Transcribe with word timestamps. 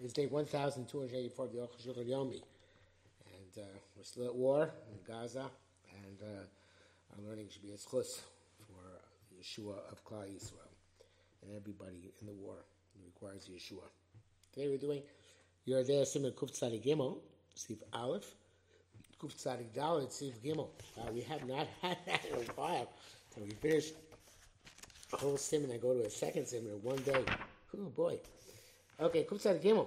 It's 0.00 0.12
day 0.12 0.26
1284 0.26 1.44
of 1.44 1.52
the 1.52 1.58
Shulchan 1.58 2.08
Yomi. 2.08 2.40
And 3.34 3.64
uh, 3.64 3.66
we're 3.96 4.04
still 4.04 4.26
at 4.26 4.34
war 4.34 4.70
in 4.92 4.98
Gaza, 5.04 5.50
and 5.90 6.18
uh, 6.22 6.44
our 7.16 7.28
learning 7.28 7.48
should 7.50 7.62
be 7.62 7.72
a 7.72 7.76
schus 7.76 8.20
for 8.60 8.84
Yeshua 9.36 9.74
of 9.90 10.04
Klal 10.04 10.28
Yisrael 10.28 10.70
and 11.42 11.50
everybody 11.56 12.12
in 12.20 12.28
the 12.28 12.32
war 12.32 12.54
requires 13.04 13.48
Yeshua. 13.52 13.88
Today 14.52 14.68
we're 14.68 14.78
doing 14.78 15.02
there, 15.66 16.04
Simon 16.04 16.30
Kuf 16.30 16.52
Tzadik 16.52 16.84
Gimel, 16.84 17.18
Steve 17.56 17.82
Aleph, 17.92 18.36
Kuf 19.20 19.34
Tzadik 19.34 19.72
Dalet, 19.74 20.12
Steve 20.12 20.36
Gimel. 20.44 20.68
Uh, 20.96 21.10
we 21.12 21.22
have 21.22 21.44
not 21.48 21.66
had 21.82 21.98
that 22.06 22.24
in 22.24 22.34
a 22.38 22.52
while. 22.52 22.88
So 23.34 23.42
we 23.42 23.50
finished 23.50 23.94
a 25.12 25.16
whole 25.16 25.36
sim 25.36 25.68
and 25.68 25.82
go 25.82 25.92
to 25.92 26.06
a 26.06 26.10
second 26.10 26.46
sim 26.46 26.66
in 26.66 26.82
one 26.82 26.98
day. 26.98 27.24
Oh 27.76 27.88
boy. 27.96 28.20
Okay, 29.00 29.24
Kuf 29.24 29.38
Tzadik 29.38 29.62
Gimel. 29.62 29.86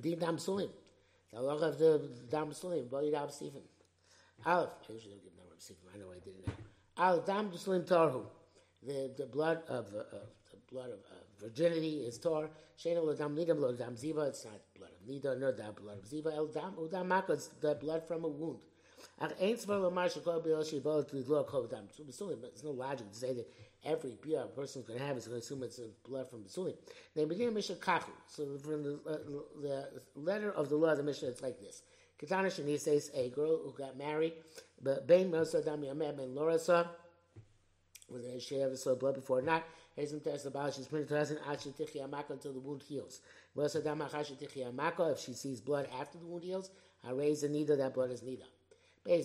Din 0.00 0.18
Dam 0.18 0.36
Sulim. 0.36 0.70
The 1.32 1.38
halacha 1.38 1.68
of 1.68 1.78
the 1.78 2.10
Dam 2.30 2.50
Sulim, 2.50 2.90
Bali 2.90 3.10
Dam 3.10 3.30
Stephen. 3.30 3.62
Aleph. 4.44 4.70
I 4.88 4.92
usually 4.92 5.14
don't 5.14 5.24
give 5.24 5.36
number 5.36 5.54
of 5.54 5.60
Stephen. 5.60 5.82
I 5.94 5.98
know 5.98 6.10
I 6.10 6.18
didn't 6.18 6.46
know. 6.46 6.52
Al 6.98 7.20
Dam 7.20 7.50
Sulim 7.50 7.86
Tarhu. 7.86 8.24
The, 8.82 9.10
the 9.16 9.26
blood 9.26 9.62
of, 9.68 9.86
uh, 9.94 9.98
of 9.98 10.28
the 10.50 10.56
blood 10.72 10.90
of 10.90 10.98
uh, 11.10 11.20
virginity 11.40 12.04
is 12.06 12.18
tor. 12.18 12.48
Shena 12.78 13.04
lo 13.04 13.14
dam 13.14 13.36
nida 13.36 13.58
lo 13.58 13.72
dam 13.72 13.94
ziva. 13.94 14.28
It's 14.28 14.44
not 14.44 14.54
blood 14.78 14.90
of 14.90 15.06
nida 15.06 15.38
nor 15.38 15.52
the 15.52 15.64
blood 15.78 15.98
of 15.98 16.04
ziva. 16.04 16.34
El 16.34 16.46
dam 16.46 16.72
udam 16.78 17.06
maka. 17.06 17.34
It's 17.34 17.48
the 17.60 17.74
blood 17.74 18.06
from 18.06 18.24
a 18.24 18.28
wound. 18.28 18.58
Ach 19.20 19.32
ein 19.40 19.56
tzvar 19.56 19.82
lo 19.82 19.90
mar 19.90 20.08
shekol 20.08 20.42
b'yol 20.42 20.64
shibol 20.64 21.06
to 21.08 21.16
lo 21.30 21.44
kol 21.44 21.66
dam. 21.66 21.88
There's 21.94 22.64
no 22.64 22.70
logic 22.70 23.10
to 23.10 23.18
say 23.18 23.34
that 23.34 23.52
every 23.84 24.12
pure 24.12 24.42
a 24.42 24.46
person's 24.46 24.86
going 24.86 24.98
to 24.98 25.04
have 25.04 25.16
is 25.16 25.26
going 25.26 25.40
to 25.40 25.44
assume 25.44 25.62
it's 25.62 25.80
blood 26.06 26.28
from 26.28 26.40
Basulim. 26.40 26.74
They 27.14 27.24
begin 27.24 27.54
Mishnah 27.54 27.76
Kachu. 27.76 28.10
So 28.26 28.58
from 28.58 28.82
the, 28.82 28.98
uh, 29.06 29.18
the 29.60 29.88
letter 30.14 30.52
of 30.52 30.68
the 30.68 30.76
law 30.76 30.90
of 30.90 30.98
the 30.98 31.02
Mishnah, 31.02 31.28
it's 31.28 31.42
like 31.42 31.60
this. 31.60 31.82
Katana 32.18 32.50
says 32.50 33.10
a 33.14 33.30
girl 33.30 33.60
who 33.64 33.72
got 33.76 33.96
married, 33.96 34.34
but 34.82 35.06
Ben 35.06 35.30
Mosa 35.30 35.66
Dami 35.66 35.90
Ahmed 35.90 36.18
Ben 36.18 36.34
Lorasa, 36.34 36.88
whether 38.08 38.38
she 38.38 38.60
ever 38.60 38.76
saw 38.76 38.94
blood 38.94 39.14
before 39.14 39.38
or 39.38 39.42
not, 39.42 39.64
hasn't 39.96 40.24
test 40.24 40.46
about 40.46 40.74
she's 40.74 40.86
printed 40.86 41.08
to 41.08 41.18
us 41.18 41.32
Ashi 41.32 41.72
Tichi 41.72 42.06
Amaka 42.06 42.30
until 42.30 42.52
the 42.52 42.60
wound 42.60 42.82
heals. 42.82 43.20
Mosa 43.56 43.82
Dama 43.82 44.08
Chashi 44.12 44.38
Tichi 44.38 44.70
Amaka, 44.70 45.12
if 45.12 45.18
she 45.18 45.32
sees 45.32 45.60
blood 45.60 45.88
after 45.98 46.18
the 46.18 46.26
wound 46.26 46.44
heals, 46.44 46.70
I 47.06 47.12
raise 47.12 47.40
the 47.40 47.48
Nida, 47.48 47.78
that 47.78 47.94
blood 47.94 48.10
is 48.10 48.20
Nida. 48.20 48.44
How 49.06 49.16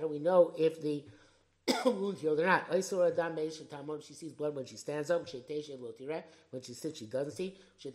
do 0.00 0.08
we 0.08 0.18
know 0.18 0.52
if 0.58 0.82
the 0.82 1.02
wound 1.84 2.18
healed 2.18 2.40
or 2.40 2.46
not. 2.46 2.66
She 2.72 4.14
sees 4.14 4.32
blood 4.32 4.54
when 4.54 4.64
she 4.66 4.76
stands 4.76 5.10
up. 5.10 5.26
When 6.50 6.62
she 6.62 6.74
sits, 6.74 6.98
she 6.98 7.06
doesn't 7.06 7.32
see. 7.32 7.56
When 7.82 7.92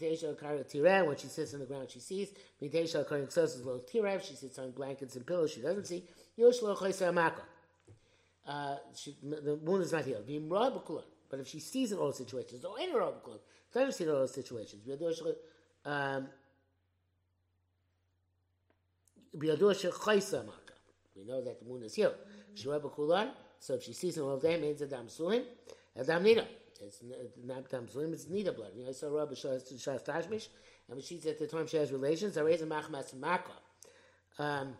she 1.17 1.27
sits 1.27 1.53
on 1.53 1.59
the 1.59 1.65
ground, 1.65 1.89
she 1.89 1.99
sees. 1.99 2.29
She 2.59 2.69
sits 4.35 4.59
on 4.59 4.71
blankets 4.71 5.15
and 5.15 5.25
pillows, 5.25 5.51
she 5.51 5.61
doesn't 5.61 5.85
see. 5.85 6.03
Uh, 8.47 8.75
she, 8.95 9.15
the 9.23 9.55
wound 9.61 9.83
is 9.83 9.91
not 9.91 10.05
healed. 10.05 10.27
But 11.29 11.39
if 11.39 11.47
she 11.47 11.59
sees 11.59 11.91
in 11.91 11.97
all 11.97 12.13
situations, 12.13 12.63
or 12.63 12.77
any 12.79 12.91
of 12.93 13.01
doesn't 13.73 13.93
see 13.93 14.03
in 14.03 14.09
all 14.11 14.27
situations. 14.27 14.83
Um, 15.83 16.27
we 19.33 19.47
know 19.47 19.55
that 21.41 21.59
the 21.59 21.65
moon 21.65 21.83
is 21.83 21.95
healed. 21.95 22.15
So 23.59 23.75
if 23.75 23.83
she 23.83 23.93
sees 23.93 24.17
him 24.17 24.25
all 24.25 24.37
day, 24.37 24.53
it 24.53 24.61
means 24.61 24.81
a 24.81 24.87
dam 24.87 25.07
sulim, 25.07 25.43
a 25.95 26.03
dam 26.03 26.23
nida. 26.23 26.45
It's 26.81 27.01
not 27.43 27.69
dam 27.69 27.87
sulim, 27.87 28.13
it's 28.13 28.25
nida 28.25 28.55
blood. 28.55 28.71
You 28.75 28.83
know, 28.83 28.89
I 28.89 28.93
saw 28.93 29.09
Rabbi 29.09 29.33
Shas 29.33 30.03
Tashmish, 30.03 30.47
and 30.87 30.97
when 30.97 31.01
she's 31.01 31.25
at 31.25 31.39
the 31.39 31.47
time 31.47 31.67
she 31.67 31.77
has 31.77 31.91
relations, 31.91 32.37
I 32.37 32.41
raise 32.41 32.61
a 32.61 32.65
machmas 32.65 33.13
maka. 33.15 33.51
Um, 34.37 34.75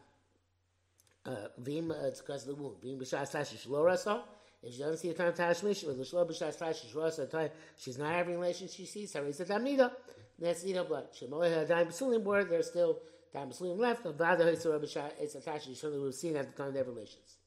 uh, 1.26 1.48
Vim, 1.58 1.92
uh, 1.92 1.96
it's 2.04 2.22
because 2.22 2.48
of 2.48 2.56
the 2.56 2.62
wound. 2.62 2.76
Vim 2.84 3.00
b'shas 3.00 3.32
tashish 3.32 3.68
lo 3.68 3.84
rasa. 3.84 4.24
If 4.62 4.74
she 4.74 4.80
doesn't 4.80 4.98
see 4.98 5.10
a 5.10 5.14
time 5.14 5.34
tashmish, 5.34 5.88
or 5.88 5.94
the 5.94 6.04
shlo 6.04 6.30
b'shas 6.30 6.58
tashish 6.58 6.96
rasa, 6.96 7.26
time 7.26 7.50
she's 7.78 7.98
not 7.98 8.14
having 8.14 8.36
relations, 8.36 8.74
she 8.74 8.86
sees, 8.86 9.16
I 9.16 9.20
raise 9.20 9.40
a 9.40 9.46
dam 9.46 9.66
nida. 9.66 9.92
That's 10.38 10.64
nida 10.64 10.88
blood. 10.88 11.08
Shemoy 11.14 11.52
had 11.52 11.68
dam 11.68 11.88
sulim 11.88 12.24
word, 12.24 12.50
there's 12.50 12.68
still 12.68 13.00
dam 13.34 13.50
sulim 13.50 13.80
left. 13.80 14.04
Vada 14.06 14.48
it's 14.48 14.66
a 14.66 15.40
tashish, 15.40 16.04
we've 16.04 16.14
seen 16.14 16.36
at 16.36 16.56
the 16.56 16.64
time 16.64 16.74
they 16.74 16.80
have 16.80 16.88
relations. 16.88 17.38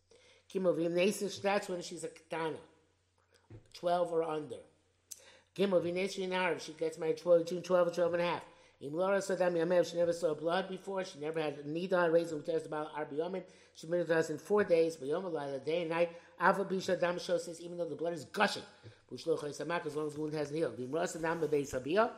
Kimovim 0.52 0.92
Nesish, 0.92 1.40
that's 1.42 1.68
when 1.68 1.82
she's 1.82 2.04
a 2.04 2.08
katana, 2.08 2.56
12 3.74 4.12
or 4.12 4.22
under. 4.22 4.56
Kimovim 5.56 5.94
Nesish 5.94 6.18
in 6.18 6.32
Arab, 6.32 6.60
she 6.60 6.72
gets 6.72 6.98
married 6.98 7.18
12, 7.18 7.44
between 7.44 7.62
12 7.62 7.86
and 7.88 7.96
12 7.96 8.14
and 8.14 8.22
a 8.22 8.26
half. 8.26 8.42
In 8.80 8.92
Laura 8.92 9.18
Sadam 9.18 9.54
Yamev, 9.54 9.90
she 9.90 9.96
never 9.96 10.12
saw 10.12 10.34
blood 10.34 10.68
before, 10.68 11.04
she 11.04 11.18
never 11.18 11.42
had 11.42 11.64
Nida, 11.64 12.12
raised 12.12 12.30
who 12.30 12.40
test 12.40 12.66
about 12.66 12.94
Arbi 12.94 13.18
Yomin. 13.18 13.42
She 13.74 13.88
married 13.88 14.10
us 14.10 14.30
in 14.30 14.38
four 14.38 14.62
days, 14.62 14.96
but 14.96 15.08
Yom 15.08 15.24
Allah, 15.24 15.58
day 15.58 15.80
and 15.80 15.90
night. 15.90 16.10
Alpha 16.38 16.64
Bisha 16.64 16.98
Dam 16.98 17.18
says, 17.18 17.60
even 17.60 17.76
though 17.76 17.88
the 17.88 17.96
blood 17.96 18.12
is 18.12 18.24
gushing, 18.26 18.62
Bushloch 19.10 19.42
Samak, 19.42 19.84
as 19.84 19.96
long 19.96 20.06
as 20.06 20.14
the 20.14 20.20
wound 20.20 20.32
hasn't 20.32 20.56
healed. 20.56 20.76
Bim 20.76 20.92
Rasa 20.92 21.18
Dam 21.18 21.40
Sabia, 21.40 22.10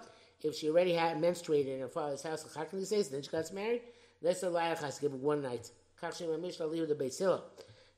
if 0.42 0.54
she 0.54 0.68
already 0.68 0.92
had 0.92 1.16
menstruated 1.16 1.74
in 1.74 1.80
her 1.80 1.88
father's 1.88 2.22
house, 2.22 2.44
Chakli 2.54 2.84
says, 2.84 3.08
then 3.08 3.22
she 3.22 3.30
got 3.30 3.50
married, 3.54 3.82
that's 4.20 4.42
a 4.42 4.50
liar 4.50 4.76
has 4.76 4.98
given 4.98 5.22
one 5.22 5.42
night. 5.42 5.70
Kachim 6.02 6.38
Mishnah 6.40 6.66
leave 6.66 6.88
the 6.88 6.94
Beis 6.94 7.18
Hillel. 7.18 7.44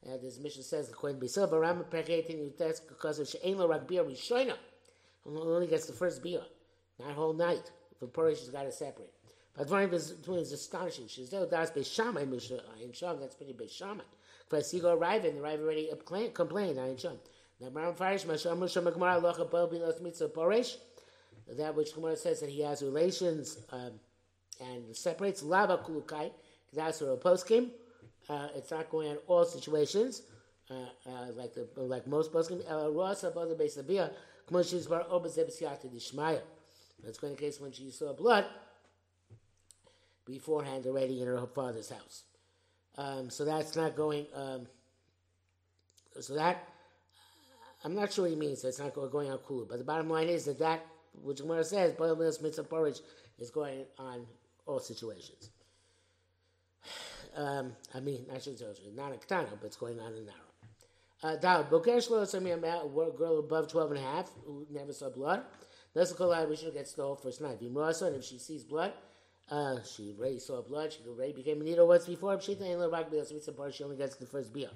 And 0.05 0.21
this 0.21 0.39
mission 0.39 0.63
says, 0.63 0.89
according 0.89 1.21
to 1.21 1.27
Beis 1.27 1.35
Hillel, 1.35 1.51
Baram 1.51 1.85
Pechetin 1.85 2.39
Yutes, 2.39 2.81
because 2.89 3.19
of 3.19 3.29
She'en 3.29 3.57
Lo 3.57 3.69
Bia 3.79 4.03
Rishoina, 4.03 4.55
only 5.27 5.67
gets 5.69 5.87
the 5.87 5.93
first 5.93 6.23
beer, 6.23 6.43
not 6.99 7.13
whole 7.13 7.33
night. 7.33 7.71
For 7.99 8.09
Purish, 8.09 8.41
she's 8.41 8.49
got 8.49 8.65
to 8.65 8.73
separate. 8.73 9.13
But 9.57 9.71
one 9.71 9.85
of 9.85 9.93
his 9.93 10.15
twins 10.25 10.49
is 10.49 10.55
astonishing. 10.55 11.07
She's 11.07 11.31
there, 11.31 11.47
that's 11.47 11.71
Beishamai 11.71 12.29
Mishnah, 12.29 12.63
Ayin 12.77 12.93
Sham, 12.93 13.21
that's 13.21 13.37
pretty 13.37 13.53
Beishamai. 13.53 14.01
For 14.49 14.59
a 14.59 14.81
go 14.81 14.95
arrive, 14.95 15.25
and 15.25 15.37
the 15.37 15.43
arrive 15.43 15.61
already 15.61 15.89
complained, 16.35 16.79
Ayin 16.79 17.01
Sham. 17.01 17.19
Now, 17.61 17.69
Baram 17.69 17.97
Farish, 17.97 18.25
Masham 18.25 18.59
Musham 18.59 18.93
Gemara, 18.93 19.21
Locha 19.21 19.49
Bel 19.49 19.69
Bilas 19.69 20.03
Mitzvah 20.03 20.29
Purish, 20.29 20.79
that 21.57 21.77
which 21.77 21.95
Gemara 21.95 22.17
says 22.17 22.41
that 22.41 22.51
he 22.51 22.63
has 22.63 22.83
relations 22.83 23.59
um, 23.71 23.93
and 24.61 24.97
separates 24.97 25.45
Lava 25.45 25.79
Kulukai, 25.79 26.33
that's 26.73 27.01
where 27.01 27.13
a 27.13 27.17
post 27.17 27.47
came. 27.47 27.71
Uh, 28.33 28.49
it's 28.55 28.71
not 28.71 28.89
going 28.89 29.11
on 29.11 29.19
all 29.27 29.45
situations, 29.45 30.23
uh, 30.71 30.75
uh, 31.07 31.33
like 31.37 31.53
the 31.53 31.69
like 31.77 32.07
most 32.07 32.33
poskim. 32.33 32.63
Dishmaya. 35.89 36.41
That's 37.05 37.19
going 37.19 37.35
to 37.35 37.41
case 37.41 37.61
when 37.61 37.73
she 37.73 37.91
saw 37.91 38.15
blood 38.15 38.47
beforehand 40.25 40.87
already 40.87 41.21
in 41.21 41.27
her 41.27 41.47
father's 41.47 41.91
house. 41.91 42.23
Um, 42.97 43.29
so 43.29 43.45
that's 43.45 43.77
not 43.77 43.97
going. 43.97 44.25
Um, 44.35 44.67
so 46.19 46.35
that 46.35 46.67
I'm 47.85 47.95
not 47.95 48.15
sure 48.15 48.25
what 48.25 48.31
he 48.31 48.37
means. 48.37 48.65
It's 48.65 48.79
not 48.79 48.95
going 48.95 49.31
on 49.31 49.39
kulu. 49.47 49.67
But 49.69 49.77
the 49.77 49.85
bottom 49.85 50.09
line 50.09 50.29
is 50.29 50.47
that 50.47 50.59
that 50.61 50.87
which 51.23 51.39
Gemara 51.39 51.65
says 51.65 51.93
boil 51.93 52.17
meals 52.17 52.41
mitzvah 52.41 52.65
porridge 52.65 53.01
is 53.39 53.51
going 53.51 53.85
on 53.99 54.25
all 54.65 54.81
situations 54.81 55.51
um, 57.37 57.73
I 57.95 58.01
mean, 58.01 58.27
I 58.35 58.39
should 58.39 58.59
say 58.59 58.67
not 58.95 59.13
a 59.13 59.17
katana, 59.17 59.49
but 59.61 59.67
it's 59.67 59.77
going 59.77 59.99
on 60.01 60.15
in 60.15 60.27
narrow. 60.27 60.39
Uh, 61.23 61.37
Dal 61.37 61.65
Bokesh 61.65 62.11
lo 62.11 62.23
a 62.23 63.11
girl 63.17 63.39
above 63.39 63.69
12 63.69 63.91
and 63.93 64.01
a 64.01 64.03
half 64.03 64.31
who 64.45 64.67
never 64.71 64.93
saw 64.93 65.09
blood. 65.09 65.45
That's 65.95 66.13
the 66.13 66.27
lie 66.27 66.45
we 66.45 66.57
should 66.57 66.75
get 66.75 66.93
whole 66.97 67.17
first 67.17 67.41
night. 67.41 67.61
Vimrasa, 67.61 68.09
and 68.09 68.17
if 68.17 68.25
she 68.25 68.39
sees 68.39 68.65
blood, 68.65 68.93
uh, 69.51 69.77
she 69.83 70.15
already 70.19 70.39
saw 70.39 70.63
blood, 70.63 70.93
she 70.93 71.01
already 71.07 71.33
became 71.33 71.61
a 71.61 71.65
needle 71.65 71.87
once 71.87 72.07
before. 72.07 72.41
She 72.41 72.53
ain't 72.53 72.61
little 72.61 72.91
rock 72.91 73.11
bill, 73.11 73.25
so 73.25 73.37
it's 73.37 73.49
a 73.49 73.53
part 73.53 73.75
she 73.75 73.85
only 73.85 73.97
gets 73.97 74.17
the 74.17 74.27
first 74.27 74.53
beer. 74.53 74.71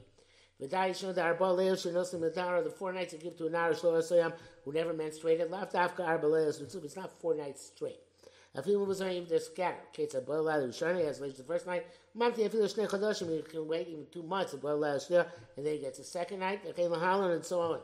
V'dai 0.60 0.90
shno 0.90 1.14
the 1.14 1.22
arba 1.22 1.44
leil 1.44 1.74
shenosim 1.74 2.20
the 2.20 2.62
the 2.62 2.70
four 2.70 2.92
nights 2.92 3.12
to 3.12 3.18
give 3.18 3.36
to 3.36 3.46
a 3.46 3.50
nara 3.50 3.74
shlo 3.74 4.32
who 4.64 4.72
never 4.72 4.94
menstruated. 4.94 5.50
Left 5.50 5.74
after 5.74 6.02
arba 6.02 6.26
leil 6.26 6.84
it's 6.84 6.96
not 6.96 7.18
four 7.20 7.34
nights 7.34 7.66
straight. 7.74 8.00
Afilu 8.56 8.86
was 8.86 9.02
even 9.02 9.26
they're 9.28 9.38
scattered. 9.38 9.80
Okay, 9.88 10.08
so 10.08 10.20
boil 10.22 10.48
out 10.48 10.60
Rishani 10.60 11.06
as 11.06 11.20
late 11.20 11.36
the 11.36 11.42
first 11.42 11.66
night. 11.66 11.86
Monthly 12.14 12.48
afilu 12.48 12.64
shnei 12.72 12.88
chadashim 12.88 13.34
you 13.34 13.42
can 13.42 13.68
wait 13.68 13.86
even 13.88 14.06
two 14.10 14.22
months 14.22 14.52
to 14.52 14.56
boil 14.56 14.82
out 14.82 14.96
Shnia, 14.96 15.26
and 15.56 15.66
then 15.66 15.74
it 15.74 15.82
gets 15.82 15.98
a 15.98 16.04
second 16.04 16.40
night. 16.40 16.62
Okay, 16.70 16.84
lahalan 16.84 17.34
and 17.34 17.44
so 17.44 17.60
on. 17.60 17.80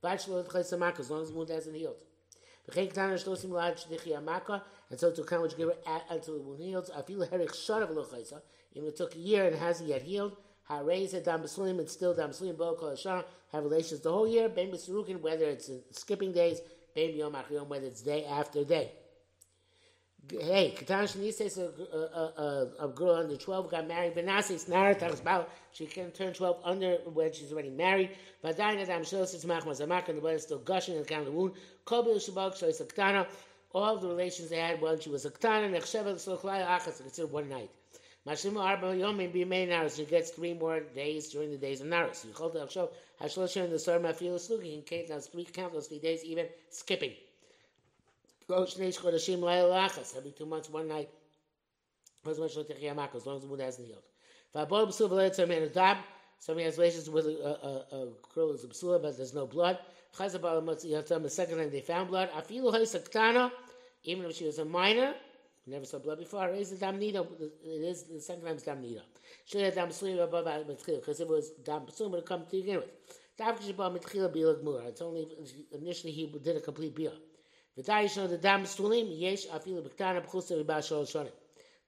Bachelor 0.00 0.40
of 0.40 0.48
chaysamak 0.48 0.98
as 1.00 1.10
long 1.10 1.22
as 1.22 1.28
the 1.28 1.34
wound 1.36 1.50
hasn't 1.50 1.76
healed. 1.76 2.02
V'chein 2.70 2.90
ketana 2.90 3.22
shlosim 3.22 3.50
lad 3.50 3.76
shdichi 3.76 4.18
amaka, 4.18 4.62
and 4.88 4.98
so 4.98 5.10
to 5.10 5.22
come 5.22 5.42
which 5.42 5.56
give 5.56 5.68
her 5.68 6.00
until 6.08 6.38
the 6.38 6.42
wound 6.42 6.60
heals. 6.60 6.88
Afilu 6.88 7.28
herich 7.28 7.50
sharav 7.50 7.94
lo 7.94 8.02
chaysa, 8.04 8.40
even 8.72 8.88
it 8.88 8.96
took 8.96 9.14
a 9.14 9.18
year 9.18 9.46
and 9.46 9.56
hasn't 9.56 9.88
yet 9.88 10.00
healed. 10.00 10.34
Harayz 10.70 11.12
at 11.12 11.26
dam 11.26 11.42
b'slim, 11.42 11.78
it's 11.78 11.92
still 11.92 12.14
dam 12.14 12.30
b'slim, 12.30 12.56
bo 12.56 12.74
kol 12.74 12.96
have 13.52 13.64
relations 13.64 14.00
the 14.00 14.10
whole 14.10 14.26
year. 14.26 14.48
Ben 14.48 14.70
b'sirukin, 14.70 15.20
whether 15.20 15.44
it's 15.44 15.70
skipping 15.90 16.32
days, 16.32 16.60
ben 16.94 17.10
b'yom 17.10 17.34
achiyom, 17.34 17.68
whether 17.68 17.86
it's 17.86 18.00
day 18.00 18.24
after 18.24 18.64
day 18.64 18.92
hey, 20.30 20.74
Katan 20.76 21.04
Shani 21.04 21.32
says 21.32 21.58
a, 21.58 21.70
a, 21.94 22.42
a, 22.42 22.86
a, 22.86 22.88
girl 22.88 23.14
under 23.14 23.36
12 23.36 23.70
got 23.70 23.86
married, 23.86 24.14
but 24.14 24.24
now 24.24 24.40
says 24.40 24.68
Nara 24.68 24.96
about 25.20 25.50
she 25.72 25.86
can 25.86 26.10
turn 26.10 26.32
12 26.32 26.60
under 26.64 26.94
when 27.12 27.32
she's 27.32 27.52
already 27.52 27.70
married. 27.70 28.10
But 28.42 28.56
Dina 28.56 28.86
Dam 28.86 29.02
Shil 29.02 29.26
says 29.26 29.44
Machmas 29.44 29.84
Amak, 29.86 30.08
and 30.08 30.18
the 30.18 30.20
blood 30.22 30.34
is 30.36 30.42
still 30.42 30.58
gushing 30.58 30.96
and 30.96 31.04
the 31.04 31.08
count 31.08 31.26
of 31.26 31.32
the 31.32 31.38
wound. 31.38 31.54
Kobil 31.86 32.16
Shabak, 32.16 32.56
so 32.56 32.66
it's 32.66 32.80
a 32.80 32.84
Katana. 32.84 33.26
all 33.74 33.98
the 33.98 34.08
relations 34.08 34.50
they 34.50 34.58
had 34.58 34.80
when 34.80 34.98
she 34.98 35.10
was 35.10 35.24
a 35.24 35.30
Ktana, 35.30 35.70
Nechsheva, 35.70 36.14
Sochlai, 36.14 36.66
Achas, 36.66 36.98
considered 36.98 37.30
one 37.30 37.48
night. 37.48 37.70
Mashimu 38.26 38.60
Arba 38.60 38.86
Yomim 38.86 39.32
B'Yemei 39.32 39.68
Naros, 39.68 39.96
she 39.96 40.04
gets 40.04 40.30
three 40.30 40.54
more 40.54 40.80
days 40.80 41.28
during 41.28 41.50
the 41.50 41.56
days 41.56 41.80
of 41.80 41.88
hold 42.34 42.54
the 42.54 42.66
show, 42.68 42.90
Hashlosh 43.20 43.56
in 43.62 43.70
the 43.70 43.78
Sor 43.78 44.00
Mafil 44.00 44.34
Slugi, 44.34 44.74
in 44.74 44.82
case 44.82 45.10
those 45.10 45.28
three 45.28 45.44
count 45.44 45.72
those 45.72 45.86
three 45.86 46.00
days, 46.00 46.24
even 46.24 46.46
skipping. 46.70 47.12
Go 47.12 47.14
Shneish 47.14 48.32
Chodashim 48.32 48.32
Lail 48.32 48.32
Achas, 48.32 48.34
every 48.48 50.30
two 50.32 50.46
months, 50.46 50.70
one 50.70 50.88
night. 50.88 51.10
As 52.26 52.38
long 52.38 52.46
as 52.46 52.54
the 52.54 53.46
moon 53.48 53.60
hasn't 53.60 53.86
healed. 53.86 54.02
V'abol 54.54 54.86
B'sul 54.88 55.08
V'lei 55.08 55.30
Tzar 55.30 55.46
Man 55.46 55.68
Adab, 55.68 55.98
somebody 56.38 56.64
has 56.64 56.76
relations 56.78 57.08
with 57.10 57.26
a, 57.26 57.30
a, 57.30 57.96
a, 57.96 58.02
a 58.02 58.08
girl 58.34 58.52
who's 58.52 58.64
a 58.64 58.68
B'sula, 58.68 59.00
but 59.02 59.16
there's 59.16 59.34
no 59.34 59.46
blood. 59.46 59.78
The 60.18 61.28
second 61.28 61.58
time 61.58 61.70
they 61.70 61.80
found 61.80 62.08
blood. 62.08 62.30
Even 64.04 64.24
if 64.30 64.36
she 64.36 64.44
was 64.44 64.58
a 64.58 64.64
minor, 64.64 65.14
never 65.66 65.84
saw 65.84 65.98
blood 65.98 66.18
before. 66.18 66.48
Is 66.50 66.70
the 66.70 66.76
damnida. 66.86 67.26
It 67.40 67.82
is 67.82 68.04
the 68.04 68.20
second 68.20 68.44
time 68.44 68.54
it's 68.54 68.64
damnida. 68.64 69.02
Should 69.44 69.62
have 69.62 69.74
dam 69.74 69.88
suim 69.88 70.22
above 70.22 70.46
mitchil 70.46 71.00
because 71.00 71.20
it 71.20 71.28
was 71.28 71.50
dam 71.64 71.82
suim 71.82 72.12
would 72.12 72.24
come 72.24 72.44
to 72.46 72.50
begin 72.50 72.76
with. 72.76 72.90
It's 73.38 75.02
only 75.02 75.28
initially 75.72 76.12
he 76.12 76.26
did 76.42 76.56
a 76.56 76.60
complete 76.60 76.94
bia. 76.94 77.12
V'day 77.78 78.04
shno 78.04 78.28
the 78.28 78.38
dam 78.38 78.64
sulim 78.64 79.06
yesh 79.18 79.46
afilu 79.46 79.82
b'ktana 79.82 80.24
b'chusa 80.24 80.64
v'ba 80.64 80.78
shol. 80.78 81.28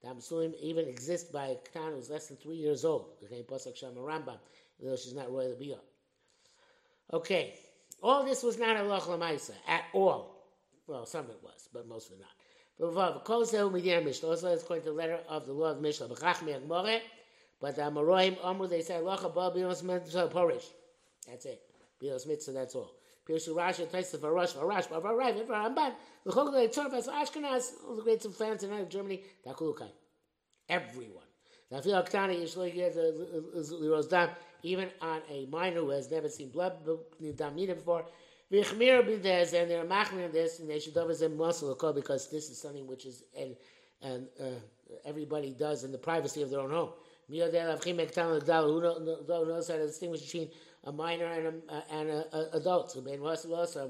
Dam 0.03 0.17
sulim 0.17 0.55
even 0.61 0.87
exists 0.87 1.31
by 1.31 1.47
a 1.47 1.57
ktan 1.57 1.95
who's 1.95 2.11
less 2.11 2.29
than 2.29 2.37
three 2.37 2.57
years 2.57 2.85
old. 2.85 3.07
Name 3.31 3.45
pasuk 3.45 3.77
shama 3.77 4.01
Rambam, 4.01 4.39
though 4.81 4.97
she's 4.97 5.15
not 5.15 5.33
royal 5.33 5.55
bia. 5.55 5.79
Okay, 7.13 7.55
all 8.03 8.25
this 8.25 8.43
was 8.43 8.59
not 8.59 8.77
a 8.77 8.83
loch 8.83 9.05
lamaisa 9.05 9.55
at 9.67 9.85
all. 9.93 10.37
Well, 10.87 11.07
some 11.07 11.25
of 11.25 11.31
it 11.31 11.41
was, 11.43 11.69
but 11.73 11.89
most 11.89 12.09
of 12.09 12.15
it 12.15 12.21
not. 12.21 12.95
But 12.95 13.25
Kol 13.25 13.45
Zeu 13.45 13.71
Midian 13.71 14.05
Mishnah. 14.05 14.29
Also, 14.29 14.53
it's 14.53 14.63
according 14.63 14.85
to 14.85 14.91
the 14.91 14.97
letter 14.97 15.19
of 15.29 15.47
the 15.47 15.53
law 15.53 15.73
of 15.73 15.81
Mishnah. 15.81 16.09
B'chach 16.09 16.45
Me'agmore. 16.45 17.01
But 17.61 17.75
the 17.75 17.83
Amoraim, 17.83 18.37
Amru, 18.45 18.69
they 18.69 18.83
say, 18.83 18.95
Locha 18.95 19.35
Ba 19.35 19.51
Binos 19.51 19.83
Mitzvah 19.83 20.29
Porish. 20.29 20.65
That's 21.27 21.45
it. 21.45 21.61
Binos 22.01 22.27
Mitzvah, 22.27 22.53
that's 22.53 22.77
all. 22.77 22.93
Pirushu 23.29 23.55
Rashi, 23.55 23.87
Taisa 23.87 24.19
Gdei 26.53 26.73
Tzorfas, 26.73 27.09
Ashkenaz, 27.09 27.73
all 27.87 27.97
the 27.97 28.03
greats 28.03 28.25
of 28.25 28.35
France 28.35 28.63
and 28.63 28.91
Germany. 28.91 29.23
Everyone. 30.69 31.25
Even 34.63 34.89
on 35.03 35.21
a 35.31 35.47
minor 35.47 35.81
who 35.81 35.91
has 35.91 36.11
never 36.11 36.29
seen 36.29 36.51
blood, 36.51 36.85
before, 36.85 38.05
and 38.51 38.81
they're 38.81 39.85
machmir 39.85 40.33
this, 40.33 40.59
and 40.61 40.71
they 40.71 40.81
should 40.81 40.95
muscle 41.37 41.93
because 41.93 42.31
this 42.31 42.49
is 42.49 42.59
something 42.59 42.87
which 42.87 43.05
is, 43.05 43.25
and, 43.39 43.55
and 44.01 44.27
uh, 44.41 44.59
everybody 45.05 45.51
does 45.51 45.85
in 45.85 45.93
the 45.93 45.99
privacy 45.99 46.41
of 46.41 46.49
their 46.49 46.61
own 46.61 46.71
home. 46.71 46.93
Who 47.29 47.37
knows 47.37 47.53
how 49.69 49.77
to 49.77 49.87
distinguish 49.87 50.23
between 50.23 50.49
a 50.85 50.93
minor 50.93 51.27
and 51.27 51.63
a, 51.69 51.95
and 51.95 52.09
a, 52.11 52.37
a 52.37 52.57
adult? 52.57 52.97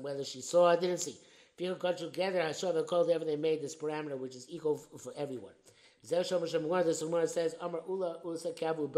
Whether 0.01 0.25
she 0.25 0.41
saw 0.41 0.73
or 0.73 0.77
didn't 0.77 0.99
see. 0.99 1.17
People 1.57 1.75
got 1.75 1.99
together, 1.99 2.41
Hashem 2.41 2.81
called 2.85 3.11
ever 3.11 3.25
they 3.25 3.37
made 3.37 3.61
this 3.61 3.75
parameter, 3.75 4.17
which 4.17 4.37
is 4.37 4.47
equal 4.49 4.79
for 4.79 5.13
everyone. 5.17 5.53
This 6.09 6.33
Gemara 6.33 7.27
says, 7.27 7.57
Amar 7.61 7.83
Ula 7.89 8.19
Usa 8.25 8.53
Kavu 8.53 8.95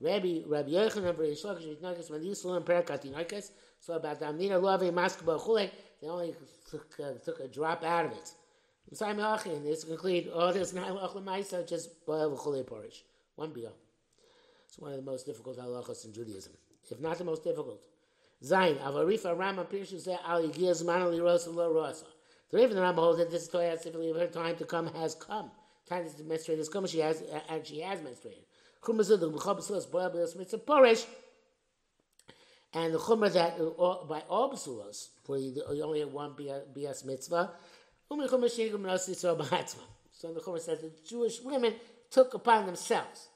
Rabbi 0.00 0.40
Rabbi 0.46 0.70
Yochanan 0.70 1.16
for 1.16 1.22
Reish 1.22 1.44
Lakish 1.44 1.76
Mitnakas 1.76 2.10
when 2.10 2.22
these 2.22 2.44
learn 2.44 2.62
Perakatinaikas. 2.62 3.50
So 3.80 3.94
about 3.94 4.20
the 4.20 4.26
Amnina 4.26 4.60
Love 4.60 4.82
Maskaba 4.82 5.40
Chule, 5.40 5.70
they 6.00 6.08
only 6.08 6.34
took, 6.70 6.86
uh, 7.00 7.12
took 7.24 7.40
a 7.40 7.48
drop 7.48 7.82
out 7.82 8.06
of 8.06 8.12
it. 8.12 8.32
Simon 8.92 9.24
Achin 9.24 9.64
is 9.66 9.84
conclude 9.84 10.28
all 10.34 10.52
this 10.52 10.72
not 10.72 10.88
Achlamaisa 10.88 11.66
just 11.68 12.04
boil 12.06 12.36
Chule 12.36 12.66
porridge. 12.66 13.04
One 13.36 13.52
bill. 13.52 13.72
It's 14.70 14.78
one 14.78 14.92
of 14.92 15.04
the 15.04 15.10
most 15.10 15.26
difficult 15.26 15.58
halachas 15.58 16.04
in 16.04 16.12
Judaism, 16.12 16.52
if 16.88 17.00
not 17.00 17.18
the 17.18 17.24
most 17.24 17.42
difficult. 17.42 17.82
Zain 18.44 18.76
Avarifa 18.76 19.36
Rama 19.36 19.64
Pirshu 19.64 19.96
Zeh 19.96 20.16
Ali 20.24 20.46
Giaz 20.46 20.84
Manali 20.84 21.20
Rosa 21.20 21.50
Lo 21.50 21.72
Rosa. 21.72 22.04
The 22.52 22.58
Raven 22.58 22.78
Rama 22.78 23.00
holds 23.00 23.18
that 23.18 23.32
this 23.32 23.48
Torah 23.48 23.70
has 23.70 23.82
her 23.82 24.26
time 24.28 24.54
to 24.58 24.64
come 24.64 24.86
has 24.94 25.16
come. 25.16 25.50
Time 25.88 26.08
to 26.08 26.22
menstruate 26.22 26.58
has 26.58 26.68
come. 26.68 26.86
She 26.86 27.00
has 27.00 27.20
and 27.48 27.66
she 27.66 27.80
has 27.80 27.98
menstruated. 27.98 28.44
And 32.72 32.94
the 32.94 32.98
Chumrah 32.98 33.32
that 33.32 33.60
uh, 33.60 34.04
by 34.04 34.20
all 34.28 34.52
B'sulas, 34.52 35.08
where 35.26 35.40
you, 35.40 35.64
only 35.82 35.98
have 35.98 36.12
one 36.12 36.34
B'as 36.34 37.04
Mitzvah, 37.04 37.50
so 38.08 38.16
the 38.16 38.28
Chumrah 38.28 38.48
says 40.60 40.80
the 40.80 40.92
Jewish 41.08 41.40
women 41.40 41.74
took 42.12 42.34
upon 42.34 42.66
themselves. 42.66 43.29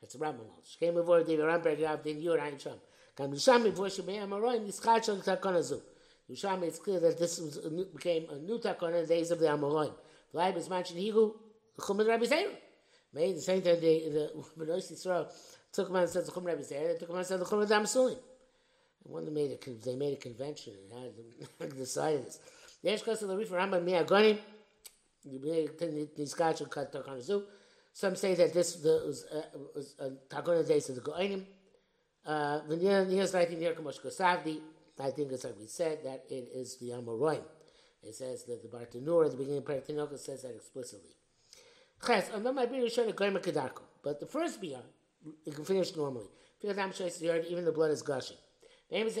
That's 0.00 0.14
a 0.14 0.18
Rambam. 0.18 0.46
Shkem 0.64 0.94
before 0.94 1.22
the 1.24 1.36
Rambam 1.36 1.82
Rav 1.82 2.02
Din 2.02 2.20
Yor 2.20 2.40
Ein 2.40 2.58
Sham. 2.58 2.74
Kam 3.16 3.32
Yisham 3.32 3.64
before 3.64 3.86
Shemei 3.86 4.20
Amoraim 4.20 4.66
Yischad 4.66 5.04
Shal 5.04 5.16
Takon 5.16 5.54
Azu. 5.54 5.80
Yisham 6.30 6.62
it's 6.62 6.78
clear 6.78 7.00
that 7.00 7.18
this 7.18 7.38
was, 7.38 7.58
became 7.94 8.26
a 8.30 8.36
new 8.36 8.58
Takon 8.58 8.88
in 8.88 9.02
the 9.02 9.06
days 9.06 9.30
of 9.30 9.38
the 9.38 9.46
Amoraim. 9.46 9.92
Vlaib 10.34 10.56
is 10.56 10.68
mentioned 10.68 10.98
Higu, 11.00 11.34
the 11.76 11.82
Chumrah 11.82 12.08
Rabbi 12.08 12.24
Zayr. 12.24 12.50
Made 13.14 13.36
the 13.36 13.40
same 13.40 13.62
time 13.62 13.80
they 13.80 14.08
the 14.10 14.30
Benoist 14.58 14.92
Yisrael 14.92 15.26
took 15.72 15.88
him 15.88 15.96
and 15.96 16.08
said 16.08 16.26
the 16.26 16.32
Chum 16.32 16.44
Rebbe 16.44 16.62
there. 16.64 16.92
They 16.92 16.98
took 16.98 17.08
him 17.08 17.16
and 17.16 17.26
said 17.26 17.40
the 17.40 17.46
Chum 17.46 17.64
Dam 17.66 17.84
Sulim. 17.84 18.18
And 19.04 19.14
when 19.14 19.24
they 19.24 19.30
made 19.30 19.52
a 19.52 19.70
they 19.84 19.96
made 19.96 20.14
a 20.14 20.16
convention 20.16 20.74
and 20.90 21.02
had 21.02 21.12
them 21.58 21.76
decided 21.78 22.26
this. 22.26 22.40
Yesh 22.82 23.02
Kasa 23.02 23.26
the 23.26 23.36
Rif 23.36 23.50
Rambam 23.50 23.84
Mi 23.84 23.92
Agonim. 23.92 24.38
Nizkach 25.26 26.68
cut 26.70 26.92
Takana 26.92 27.22
Zu. 27.22 27.44
Some 27.96 28.14
say 28.14 28.34
that 28.34 28.52
this 28.52 28.76
was, 28.84 29.24
uh, 29.32 29.40
was 29.74 29.94
a 29.98 30.10
Takana 30.28 30.68
days 30.68 30.90
of 30.90 30.96
the 30.96 31.00
Goinim. 31.00 31.46
Uh, 32.26 32.60
the 32.68 32.76
nearest 32.76 33.32
writing 33.32 33.58
here, 33.58 33.72
Kamosh 33.72 34.02
Kosavdi, 34.02 34.60
I 35.00 35.10
think 35.12 35.32
it's 35.32 35.44
like 35.44 35.58
we 35.58 35.66
said, 35.66 36.04
that 36.04 36.24
it 36.28 36.50
is 36.54 36.76
the 36.76 36.90
Amoroim. 36.90 37.40
It 38.02 38.14
says 38.14 38.44
that 38.44 38.60
the 38.60 38.68
Bartanur 38.68 39.24
at 39.24 39.30
the 39.30 39.38
beginning 39.38 39.60
of 39.60 39.64
Paratinoka 39.64 40.18
says 40.18 40.42
that 40.42 40.54
explicitly. 40.54 41.16
Ches, 42.06 42.28
and 42.34 42.44
then 42.44 42.54
my 42.54 42.66
beer 42.66 42.82
have 42.82 42.92
kedarko. 42.92 43.80
But 44.04 44.20
the 44.20 44.26
first 44.26 44.60
beer, 44.60 44.82
you 45.46 45.52
can 45.52 45.64
finish 45.64 45.96
normally. 45.96 46.26
Even 46.62 47.64
the 47.64 47.72
blood 47.72 47.92
is 47.92 48.02
gushing. 48.02 48.36
There's 48.90 49.16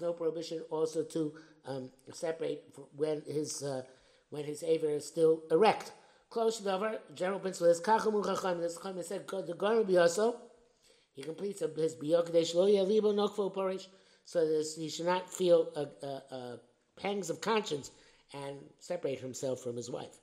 no 0.00 0.12
prohibition 0.12 0.62
also 0.70 1.02
to 1.02 1.32
um, 1.66 1.90
separate 2.12 2.62
when 2.94 3.22
his 3.26 3.64
uh, 3.64 3.82
when 4.28 4.44
his 4.44 4.62
aver 4.62 4.90
is 4.90 5.04
still 5.08 5.42
erect. 5.50 5.90
Close 6.30 6.58
to 6.58 6.62
the 6.62 7.00
general 7.14 7.40
principle 7.40 7.70
is 7.70 7.80
kachamu 7.80 8.24
chacham. 8.24 8.60
This 8.60 9.08
said 9.08 9.26
the 9.26 9.84
be 9.84 9.98
also. 9.98 10.36
He 11.12 11.24
completes 11.24 11.58
his 11.58 11.96
biyok 11.96 12.54
lo 12.54 12.66
yalibo 12.66 13.12
nokfo 13.12 13.52
porish, 13.52 13.88
so 14.24 14.62
he 14.76 14.88
should 14.88 15.06
not 15.06 15.28
feel 15.28 15.68
uh, 15.74 15.86
uh, 16.06 16.20
uh, 16.32 16.56
pangs 16.96 17.30
of 17.30 17.40
conscience 17.40 17.90
and 18.32 18.58
separate 18.78 19.18
himself 19.18 19.60
from 19.60 19.76
his 19.76 19.90
wife. 19.90 20.20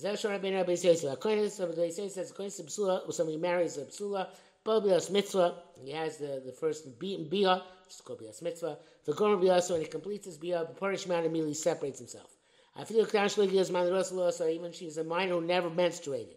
Zeshar 0.00 0.40
Rabbeinu 0.40 0.56
Rabbi 0.56 0.72
Yisrael. 0.72 1.18
Akonis 1.18 1.60
of 1.60 1.76
the 1.76 1.82
Yisrael 1.82 2.10
says 2.10 2.32
Akonis 2.32 2.58
Psula, 2.62 3.06
or 3.06 3.12
somebody 3.12 3.36
marries 3.36 3.76
a 3.76 3.84
Psula, 3.84 4.28
Bobias 4.64 5.10
Mitzvah, 5.10 5.56
he 5.82 5.90
has 5.90 6.16
the, 6.16 6.42
the 6.44 6.52
first 6.52 6.98
Bia, 6.98 7.18
which 7.18 7.94
is 7.94 8.00
called 8.02 8.20
Bias 8.20 8.40
Mitzvah. 8.40 8.78
The 9.04 9.12
Bias, 9.12 9.68
when 9.68 9.82
he 9.82 9.86
completes 9.86 10.24
his 10.24 10.38
Bia, 10.38 10.64
the 10.66 10.74
Parish 10.74 11.06
man 11.06 11.24
immediately 11.24 11.54
separates 11.54 11.98
himself. 11.98 12.39
Feel 12.84 13.06
Kashlig 13.06 13.52
is 13.52 13.70
even 13.70 14.98
a 14.98 15.08
minor 15.08 15.34
who 15.34 15.40
never 15.40 15.70
menstruated. 15.70 16.36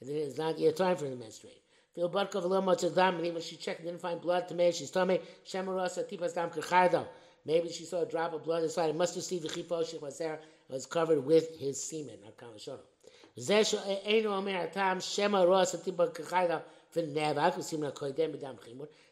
And 0.00 0.10
it 0.10 0.16
is 0.16 0.38
not 0.38 0.58
yet 0.58 0.76
time 0.76 0.96
for 0.96 1.06
him 1.06 1.18
to 1.18 1.24
menstruate. 1.24 1.60
Feel 1.94 2.10
Barkov 2.10 2.44
a 2.44 2.48
little 2.48 2.62
much 2.62 2.82
of 2.82 2.94
dam, 2.94 3.16
and 3.16 3.26
even 3.26 3.40
she 3.40 3.56
checked, 3.56 3.84
didn't 3.84 4.00
find 4.00 4.20
blood 4.20 4.48
to 4.48 4.54
me, 4.54 4.72
she's 4.72 4.90
tummy, 4.90 5.20
Shemarasa 5.46 6.08
Tipas 6.10 6.34
Dam 6.34 6.50
Kachardam. 6.50 7.06
Maybe 7.46 7.68
she 7.68 7.84
saw 7.84 8.02
a 8.02 8.06
drop 8.06 8.32
of 8.32 8.42
blood 8.42 8.62
inside. 8.62 8.90
It 8.90 8.96
must 8.96 9.14
have 9.14 9.24
seen 9.24 9.42
the 9.42 9.48
chifo 9.48 9.88
she 9.88 9.98
was 9.98 10.18
there. 10.18 10.40
It 10.68 10.72
was 10.72 10.86
covered 10.86 11.24
with 11.24 11.58
his 11.58 11.82
semen. 11.82 12.18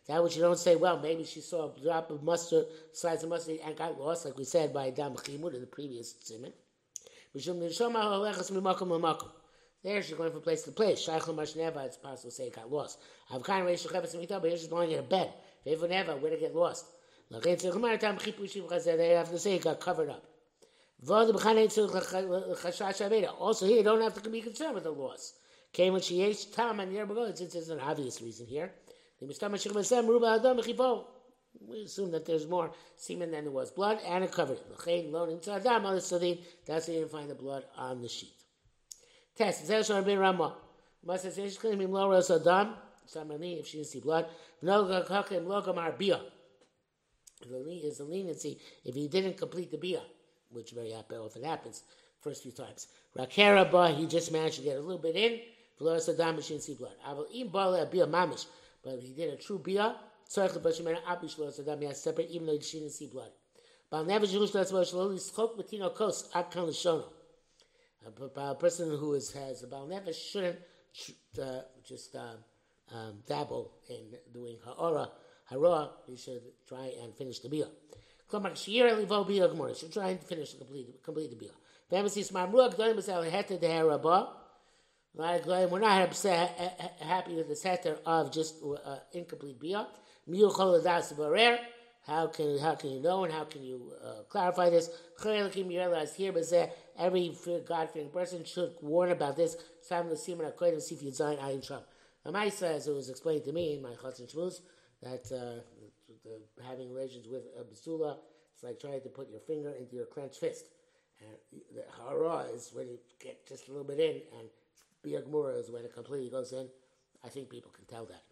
That 0.08 0.22
which 0.22 0.36
you 0.36 0.42
don't 0.42 0.58
say, 0.58 0.76
well, 0.76 0.98
maybe 0.98 1.24
she 1.24 1.40
saw 1.40 1.70
a 1.70 1.80
drop 1.80 2.10
of 2.10 2.22
mustard, 2.22 2.66
slice 2.92 3.22
of 3.22 3.28
mustard, 3.28 3.58
and 3.64 3.76
got 3.76 4.00
lost, 4.00 4.24
like 4.24 4.38
we 4.38 4.44
said 4.44 4.72
by 4.72 4.90
Dam 4.90 5.14
Chimur 5.14 5.54
in 5.54 5.60
the 5.60 5.66
previous 5.66 6.14
simon. 6.20 6.52
There 7.34 7.72
she's 10.02 10.14
going 10.14 10.30
from 10.30 10.42
place 10.42 10.62
to 10.62 10.70
place. 10.70 11.06
Shaykhul 11.06 11.34
Mashneva, 11.34 11.84
it's 11.84 11.96
possible 11.96 12.30
to 12.30 12.36
say 12.36 12.46
it 12.48 12.54
got 12.54 12.70
lost. 12.70 12.98
I've 13.30 13.42
kind 13.42 13.62
of 13.62 13.66
raised 13.66 13.86
Shekhev 13.86 14.04
Samita, 14.04 14.40
but 14.40 14.44
here 14.44 14.58
she's 14.58 14.68
going 14.68 14.90
in 14.90 14.98
a 14.98 15.02
bed. 15.02 15.32
If 15.64 15.82
never, 15.82 16.14
where 16.16 16.30
to 16.30 16.36
get 16.36 16.54
lost? 16.54 16.84
They 17.30 17.38
have 17.40 17.60
to 19.30 19.38
say 19.38 19.54
it 19.54 19.62
got 19.62 19.80
covered 19.80 20.10
up. 20.10 20.24
Also 21.08 21.32
here, 23.66 23.78
you 23.78 23.82
don't 23.82 24.02
have 24.02 24.22
to 24.22 24.30
be 24.30 24.42
concerned 24.42 24.74
with 24.74 24.84
the 24.84 24.90
loss. 24.90 25.32
Came 25.72 25.94
when 25.94 26.02
she 26.02 26.20
tam 26.54 26.80
and 26.80 27.38
since 27.38 27.54
there's 27.54 27.70
an 27.70 27.80
obvious 27.80 28.20
reason 28.20 28.46
here. 28.46 28.74
We 31.60 31.82
assume 31.82 32.10
that 32.12 32.26
there's 32.26 32.46
more 32.46 32.72
semen 32.96 33.30
than 33.30 33.44
there 33.44 33.52
was 33.52 33.70
blood, 33.70 33.98
and 34.06 34.24
it 34.24 34.32
covered 34.32 34.58
it. 34.58 34.66
That's 36.66 36.88
why 36.88 36.94
you 36.94 37.06
find 37.08 37.30
the 37.30 37.34
blood 37.34 37.64
on 37.76 38.00
the 38.02 38.08
sheet. 38.08 38.34
Test. 39.36 39.68
Must 41.04 41.24
if 41.24 41.34
she 41.34 41.40
didn't 43.78 43.86
see 43.86 44.00
blood. 44.00 44.26
Bia. 45.98 46.20
Is 47.44 47.98
the 47.98 48.04
leniency 48.04 48.60
if 48.84 48.94
he 48.94 49.08
didn't 49.08 49.36
complete 49.36 49.70
the 49.72 49.78
bia, 49.78 50.02
which 50.50 50.70
very 50.70 50.92
often 50.94 51.42
happens 51.42 51.82
first 52.20 52.42
few 52.44 52.52
times. 52.52 52.86
Rakera 53.18 53.94
he 53.96 54.06
just 54.06 54.30
managed 54.30 54.56
to 54.56 54.62
get 54.62 54.76
a 54.76 54.80
little 54.80 55.02
bit 55.02 55.16
in. 55.16 55.40
V'lo 55.80 55.96
sadam, 55.96 56.40
she 56.40 56.54
didn't 56.54 56.62
see 56.62 56.74
blood. 56.74 56.94
But 58.84 58.94
if 58.94 59.02
he 59.02 59.12
did 59.12 59.32
a 59.32 59.36
true 59.36 59.58
bia, 59.58 59.96
tzarech 60.34 61.04
apish 61.06 61.38
lo 61.38 61.50
sadam, 61.50 61.80
he 61.80 61.86
has 61.86 62.02
separate 62.02 62.30
even 62.30 62.46
though 62.46 62.58
she 62.60 62.78
didn't 62.78 62.92
see 62.92 63.06
blood. 63.06 63.30
Shlo 63.92 65.94
kos 65.94 66.28
kan. 66.32 67.04
A 68.04 68.54
person 68.54 68.98
who 68.98 69.14
is, 69.14 69.32
has 69.32 69.62
a 69.62 69.66
bal 69.66 69.86
nefesh 69.86 70.14
shouldn't 70.14 70.58
uh, 71.40 71.60
just 71.84 72.16
uh, 72.16 72.34
um, 72.94 73.22
dabble 73.26 73.72
in 73.88 74.18
doing 74.32 74.58
ha'ora, 74.64 75.10
hara, 75.48 75.90
he 76.06 76.16
should 76.16 76.42
try 76.66 76.92
and 77.02 77.14
finish 77.14 77.38
the 77.38 77.48
livo 77.48 79.26
bia 79.26 79.48
gemara. 79.48 79.74
Should 79.74 79.92
try 79.92 80.10
and 80.10 80.20
finish 80.20 80.54
complete 80.54 81.02
complete 81.02 81.38
the 81.38 81.96
b'sel 81.96 83.30
heta 83.30 83.60
deheraba. 83.60 84.28
We're 85.14 85.78
not 85.78 86.16
happy 87.00 87.34
with 87.34 87.48
this 87.48 87.62
heter 87.62 87.98
of 88.06 88.32
just 88.32 88.54
uh, 88.62 88.96
incomplete 89.12 89.60
bia. 89.60 89.86
How 92.06 92.26
can 92.26 92.58
how 92.58 92.74
can 92.74 92.90
you 92.90 93.00
know 93.00 93.24
and 93.24 93.32
how 93.32 93.44
can 93.44 93.62
you 93.62 93.92
uh, 94.04 94.22
clarify 94.28 94.70
this? 94.70 94.90
Here, 96.16 96.32
but 96.32 96.52
every 96.98 97.36
God-fearing 97.66 98.10
person 98.10 98.44
should 98.44 98.74
warn 98.80 99.10
about 99.10 99.36
this. 99.36 99.56
Sam 99.80 100.08
the 100.08 100.16
Simon 100.16 100.52
see 100.80 100.96
design 100.96 101.36
Ayin 101.38 101.66
Sham. 101.66 101.80
Amaisa, 102.26 102.74
as 102.74 102.86
it 102.86 102.92
was 102.92 103.08
explained 103.08 103.44
to 103.44 103.52
me 103.52 103.74
in 103.74 103.82
my 103.82 103.90
Chutz 103.90 104.20
and 104.20 104.28
Shmuz, 104.28 104.60
that 105.02 105.26
uh, 105.32 105.60
the, 106.24 106.40
having 106.64 106.92
relations 106.92 107.26
with 107.28 107.42
a 107.58 107.64
basula, 107.64 108.18
it's 108.54 108.62
like 108.62 108.78
trying 108.80 109.00
to 109.00 109.08
put 109.08 109.28
your 109.28 109.40
finger 109.40 109.72
into 109.72 109.96
your 109.96 110.06
clenched 110.06 110.38
fist. 110.38 110.66
And 111.20 111.60
the 111.74 111.84
hara 111.98 112.46
is 112.54 112.70
when 112.72 112.88
you 112.88 112.98
get 113.20 113.46
just 113.46 113.68
a 113.68 113.72
little 113.72 113.86
bit 113.86 113.98
in, 113.98 114.22
and 114.38 114.48
biagmura 115.04 115.58
is 115.58 115.70
when 115.70 115.84
it 115.84 115.92
completely 115.94 116.30
goes 116.30 116.52
in. 116.52 116.68
I 117.24 117.28
think 117.28 117.48
people 117.48 117.72
can 117.72 117.84
tell 117.86 118.04
that. 118.06 118.31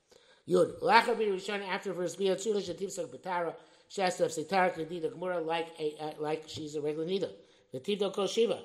Yud. 0.51 0.83
Lacher 0.83 1.15
be 1.15 1.27
Rishon 1.27 1.67
after 1.69 1.93
verse 1.93 2.17
bia 2.17 2.35
tzula 2.35 2.61
shetivsak 2.61 3.07
betara 3.07 3.55
shasta 3.89 4.25
of 4.25 4.33
setara 4.33 4.75
kadida 4.75 5.13
gemura 5.13 5.45
like 5.45 5.69
a 5.79 5.95
uh, 6.01 6.11
like 6.19 6.45
she's 6.49 6.75
a 6.75 6.81
regular 6.81 7.07
nida. 7.07 7.31
The 7.73 7.79
tivdo 7.79 8.13
kol 8.13 8.27
shiva, 8.27 8.59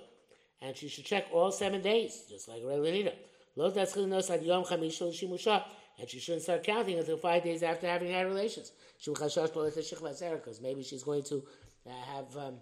and 0.62 0.75
she 0.75 0.88
should 0.88 1.06
check 1.06 1.27
all 1.32 1.51
seven 1.51 1.82
days, 1.82 2.24
just 2.30 2.48
like 2.48 2.63
a 2.63 2.65
regular 2.65 2.92
nida. 2.92 3.13
Lo 3.56 3.72
tatzchil 3.72 4.08
nos 4.08 4.30
ad 4.32 4.44
yom 4.44 4.63
chamishol 4.63 5.13
shimusha, 5.13 5.63
and 6.00 6.10
she 6.10 6.20
shouldn't 6.20 6.44
start 6.44 6.63
counting 6.63 6.98
until 6.98 7.18
five 7.18 7.44
days 7.44 7.62
after 7.62 7.88
having 7.88 8.12
had 8.12 8.25
relations. 8.25 8.72
Because 9.06 10.62
maybe 10.62 10.84
she's 10.84 11.04
going 11.04 11.24
to 11.24 11.44
uh, 11.86 11.92
have 12.15 12.38
um, 12.38 12.56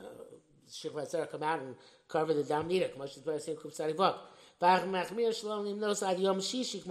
uh, 0.00 1.26
come 1.30 1.42
out 1.42 1.60
and 1.60 1.76
cover 2.08 2.34
the 2.34 2.42
dam 2.42 2.68
nida. 2.68 2.90
K'mo 2.92 3.06
she's 3.08 3.74
saying 3.76 3.94
kup. 3.96 4.32
V'ach 4.60 4.84
machmir 4.88 5.32
shalom 5.32 5.66
limnos 5.66 6.02
ad 6.02 6.18
yom 6.18 6.38
shishi, 6.38 6.82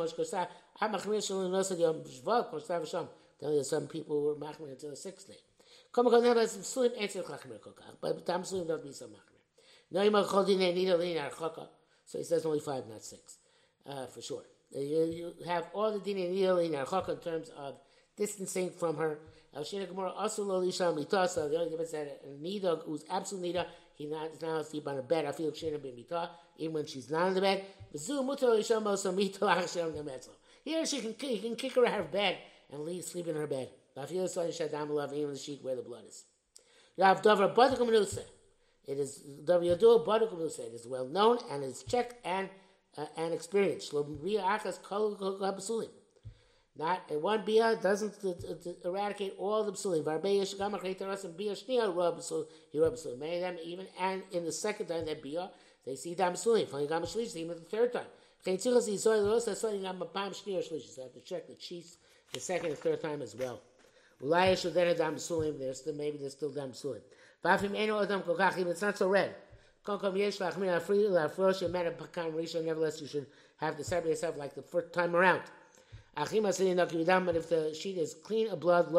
ha 0.80 0.88
machmir 0.88 1.26
shalom 1.26 1.52
limnos 1.52 1.72
ad 1.72 1.80
yom 1.80 2.04
k'mo 2.04 2.52
shekosa 2.52 2.82
v'shom. 2.82 3.08
Then 3.40 3.52
there's 3.52 3.70
some 3.70 3.88
people 3.88 4.24
were 4.24 4.36
machmir 4.36 4.72
until 4.72 4.90
the 4.92 4.96
sixth 4.96 5.28
day. 5.28 5.38
Come 5.92 6.08
on, 6.08 6.24
never 6.24 6.48
some 6.48 6.64
slim 6.64 6.92
answer 7.00 7.22
chachmir 7.22 7.60
kokach, 7.60 7.98
but 8.02 8.26
tam 8.26 8.44
slim 8.44 8.68
don't 8.68 8.84
be 8.84 8.92
so 8.92 9.06
machmir. 9.08 9.42
No, 9.92 10.02
you 10.02 10.12
might 10.12 10.26
hold 10.26 10.50
in 10.50 10.62
a 10.62 10.74
nida 10.74 10.98
lin 10.98 11.18
ar 11.18 11.30
chokah. 11.30 11.68
So 12.06 12.18
he 12.18 12.24
says 12.24 12.46
only 12.46 12.60
five, 12.62 12.88
not 12.88 13.04
six, 13.04 13.38
uh, 13.86 14.06
for 14.08 14.22
sure. 14.22 14.44
Uh, 14.76 14.80
you, 14.80 15.34
you 15.40 15.46
have 15.46 15.68
all 15.74 15.92
the 15.92 16.00
din 16.00 16.18
and 16.18 16.36
in 16.36 16.72
Archaka 16.74 17.10
in 17.10 17.18
terms 17.18 17.50
of 17.58 17.76
distancing 18.18 18.70
from 18.70 18.98
her. 18.98 19.20
The 19.54 19.60
only 19.60 19.86
difference 21.70 21.92
that 21.92 22.22
a 22.24 22.28
nida 22.28 22.84
who's 22.84 23.06
absolute 23.10 23.56
nida, 23.56 23.66
he 23.96 24.06
not 24.06 24.32
is 24.32 24.42
not 24.42 24.62
asleep 24.62 24.88
on 24.88 24.98
a 24.98 25.02
bed. 25.02 25.26
I 25.26 25.32
feel 25.32 25.54
shouldn't 25.54 25.82
be 25.82 25.92
mita, 25.92 26.30
even 26.58 26.74
when 26.74 26.86
she's 26.86 27.10
not 27.10 27.30
in 27.30 27.34
the 27.34 27.42
bed. 27.42 27.66
Here 30.68 30.86
she 30.86 31.00
can 31.00 31.16
he 31.18 31.40
can 31.40 31.56
kick 31.56 31.76
her 31.76 31.86
out 31.86 32.02
of 32.02 32.12
bed 32.12 32.38
and 32.70 32.82
leave 32.82 33.06
sleep 33.06 33.30
in 33.30 33.38
her 33.38 33.48
bed. 33.48 33.70
The 33.96 34.02
where 35.62 35.76
the 35.78 35.82
blood 35.82 36.04
is. 36.04 36.26
It 38.86 38.98
is 39.00 39.24
it 39.46 40.74
is 40.74 40.86
well 40.86 41.08
known 41.08 41.38
and 41.50 41.64
is 41.64 41.84
checked 41.84 42.16
and 42.26 42.50
uh, 42.98 43.06
and 43.16 43.34
experienced. 43.34 43.94
Not 43.94 44.08
one 47.22 47.46
bia 47.46 47.78
doesn't 47.82 48.16
eradicate 48.84 49.36
all 49.40 49.64
the 49.64 49.72
psulim. 49.72 50.04
Many 53.20 53.36
of 53.36 53.42
them 53.42 53.58
even 53.64 53.88
and 53.98 54.22
in 54.34 54.44
the 54.44 54.52
second 54.52 54.88
time 54.88 55.06
that 55.06 55.24
bia 55.24 55.50
they 55.86 55.96
see 55.96 56.14
dam 56.14 56.34
psulim. 56.34 56.68
Finally, 56.68 56.90
the 56.90 57.66
third 57.70 57.94
time. 57.94 58.08
They 58.44 58.54
have 58.54 58.62
to 61.14 61.22
check 61.24 61.48
the 61.48 61.56
cheeks 61.56 61.98
the 62.34 62.40
second 62.40 62.70
and 62.70 62.78
third 62.78 63.02
time 63.02 63.22
as 63.22 63.36
well. 63.36 63.62
There's 64.20 64.62
still 64.62 65.94
maybe 65.94 66.18
there's 66.18 66.34
still 66.34 66.52
dam 66.52 66.72
kokach, 66.74 68.68
it's 68.68 68.82
not 68.82 68.98
so 68.98 69.10
red. 69.10 69.36
Nevertheless, 69.86 70.40
you 73.02 73.08
should 73.08 73.28
have 73.58 73.78
to 73.78 73.84
separate 73.84 74.10
yourself 74.10 74.38
like 74.38 74.56
the 74.56 74.62
first 74.62 74.92
time 74.92 75.16
around. 75.16 75.42
But 76.16 76.34
if 76.34 77.50
the 77.50 77.78
sheet 77.80 77.98
is 77.98 78.16
clean 78.16 78.50
of 78.50 78.60
blood. 78.60 78.88
I'm 78.88 78.94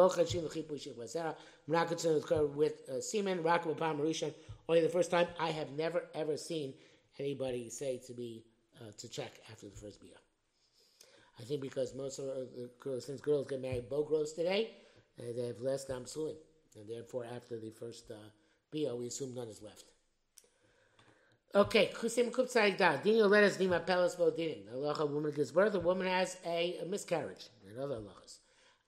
not 1.67 1.87
concerned 1.89 2.23
with 2.55 2.89
uh, 2.89 3.01
semen. 3.01 3.43
Only 4.69 4.81
the 4.81 4.89
first 4.89 5.11
time. 5.11 5.27
I 5.39 5.51
have 5.51 5.69
never 5.71 6.05
ever 6.15 6.37
seen 6.37 6.73
anybody 7.19 7.69
say 7.69 7.97
to 8.07 8.13
be 8.13 8.45
uh, 8.81 8.91
to 8.97 9.09
check 9.09 9.39
after 9.51 9.67
the 9.67 9.75
first 9.75 10.01
bia. 10.01 10.17
I 11.39 11.43
think 11.43 11.61
because 11.61 11.95
most 11.95 12.19
of 12.19 12.25
the 12.25 12.69
girls, 12.79 13.05
since 13.05 13.21
girls 13.21 13.47
get 13.47 13.61
married 13.61 13.89
both 13.89 14.09
girls 14.09 14.33
today, 14.33 14.71
uh, 15.19 15.23
they 15.35 15.47
have 15.47 15.61
less 15.61 15.85
dam 15.85 16.03
sulim 16.03 16.35
and 16.75 16.89
therefore 16.89 17.25
after 17.35 17.59
the 17.59 17.71
first 17.71 18.11
uh, 18.11 18.15
bia, 18.71 18.95
we 18.95 19.07
assume 19.07 19.33
none 19.33 19.47
is 19.47 19.61
left. 19.61 19.85
Okay, 21.55 21.91
kusim 21.95 22.31
kupsai 22.31 22.77
da. 22.77 22.97
Dino 22.97 23.27
let 23.27 23.43
us 23.43 23.57
nima 23.57 23.83
pelas 23.85 24.15
bo 24.15 24.31
dinim. 24.31 24.67
A 24.71 25.05
woman 25.05 25.31
gives 25.31 25.51
birth, 25.51 25.73
a 25.73 25.79
woman 25.79 26.05
has 26.05 26.37
a, 26.45 26.77
a 26.83 26.85
miscarriage, 26.85 27.47
and 27.67 27.79
other 27.79 27.95
halachas. 27.95 28.37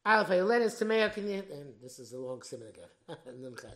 Aleph, 0.06 0.30
let 0.48 0.62
us 0.62 0.80
tamea 0.80 1.12
and 1.52 1.74
this 1.82 1.98
is 2.00 2.14
a 2.14 2.20
long 2.20 2.42
simon 2.42 2.68
again. 2.68 3.56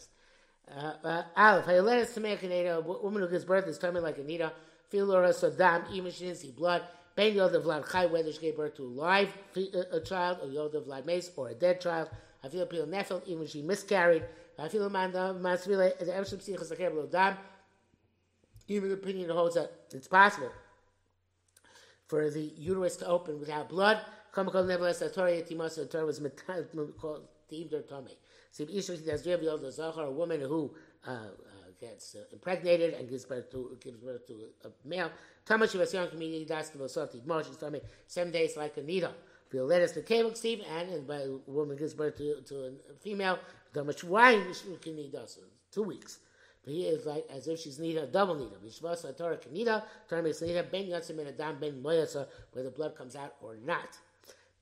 Uh, 0.68 0.94
uh, 1.04 1.24
Aleph, 1.38 1.68
let 1.68 2.00
us 2.00 2.16
tamea 2.16 2.78
a 2.78 2.82
woman 2.82 3.22
who 3.22 3.30
gives 3.30 3.46
birth 3.46 3.68
is 3.68 3.78
coming 3.78 4.02
like 4.02 4.18
a. 4.18 4.52
Feel 4.90 5.14
or 5.14 5.24
sadam, 5.30 5.92
even 5.92 6.12
she 6.12 6.26
didn't 6.26 6.38
see 6.38 6.52
blood. 6.52 6.84
Ben 7.16 7.34
yodav 7.34 7.64
vlad 7.64 7.92
chai, 7.92 8.06
whether 8.06 8.32
she 8.32 8.40
gave 8.40 8.58
birth 8.58 8.76
to 8.76 8.84
a 8.84 8.86
live 8.86 9.30
a, 9.56 10.00
child, 10.00 10.40
or 10.42 10.48
yodav 10.48 10.86
vlad 10.86 11.06
mace, 11.06 11.32
or 11.36 11.50
a 11.50 11.54
dead 11.54 11.82
child. 11.82 12.10
I 12.44 12.50
feel 12.50 12.66
pil 12.66 12.86
nefel, 12.86 13.26
even 13.28 13.48
she 13.48 13.62
miscarried. 13.62 14.24
I 14.60 14.68
feel 14.68 14.90
man 14.90 15.12
masvile 15.12 15.98
the 15.98 16.06
emshim 16.06 16.44
sichas 16.44 16.72
akebel 16.72 17.12
dam. 17.12 17.38
Even 18.68 18.90
the 18.90 18.96
opinion 18.96 19.30
holds 19.30 19.56
that 19.56 19.72
it's 19.92 20.08
possible 20.08 20.52
for 22.08 22.30
the 22.30 22.54
uterus 22.58 22.98
to 22.98 23.08
open 23.08 23.40
without 23.40 23.70
blood. 23.70 24.00
Kamakol 24.34 24.68
nevertheless, 24.68 25.00
the 25.00 25.10
Torah 25.10 25.42
Timos, 25.42 25.76
the 25.76 25.86
Torah 25.86 26.06
was 26.06 26.22
called 27.00 27.28
Tivder 27.52 27.88
Tome. 27.88 28.10
So 28.52 28.64
if 28.64 28.70
Isha 28.70 28.98
does 28.98 29.24
the 29.24 29.72
Zachar, 29.72 30.04
a 30.04 30.12
woman 30.12 30.42
who 30.42 30.74
uh, 31.08 31.12
uh, 31.12 31.28
gets 31.80 32.16
uh, 32.16 32.20
impregnated 32.32 32.94
and 32.94 33.10
gives 33.10 33.26
birth 33.26 33.52
to 33.52 33.78
gives 33.82 33.98
birth 33.98 34.26
to 34.28 34.34
a 34.66 34.88
male. 34.88 35.12
Tamash 35.46 35.78
Vasyan 35.78 36.10
community 36.10 36.46
das 36.46 36.72
Vosati. 36.72 37.22
Moshe 37.22 37.52
is 37.52 37.72
me 37.72 37.82
seven 38.08 38.32
days 38.32 38.58
like 38.58 38.78
a 38.78 38.82
needle. 38.82 39.14
Feel 39.50 39.66
let 39.66 39.82
us 39.82 39.92
the 39.92 40.02
cable 40.02 40.34
Steve, 40.34 40.62
and, 40.70 40.90
and 40.90 41.08
by 41.08 41.18
a 41.18 41.30
woman 41.46 41.78
gives 41.78 41.94
birth 41.94 42.18
to, 42.18 42.42
to 42.42 42.56
a 42.66 42.94
female, 43.00 43.38
much 43.76 44.04
wine 44.04 44.44
can 44.82 44.96
need 44.96 45.16
two 45.72 45.84
weeks. 45.84 46.20
But 46.64 46.74
he 46.74 46.88
is 46.88 47.06
like 47.06 47.28
as 47.32 47.48
if 47.48 47.60
she's 47.60 47.78
nida, 47.78 48.12
double 48.12 48.36
nida. 48.36 48.58
Vishvasa 48.66 49.16
Torah 49.16 49.38
kanida, 49.38 49.84
Torah 50.10 50.24
makes 50.24 50.40
nida 50.40 50.70
ben 50.70 50.88
yatzim 50.88 51.20
in 51.20 51.28
a 51.28 51.32
dam 51.32 51.60
ben 51.60 51.82
moyasa, 51.82 52.28
where 52.54 52.64
the 52.64 52.72
blood 52.72 52.96
comes 52.98 53.16
out 53.16 53.36
or 53.42 53.56
not. 53.64 53.98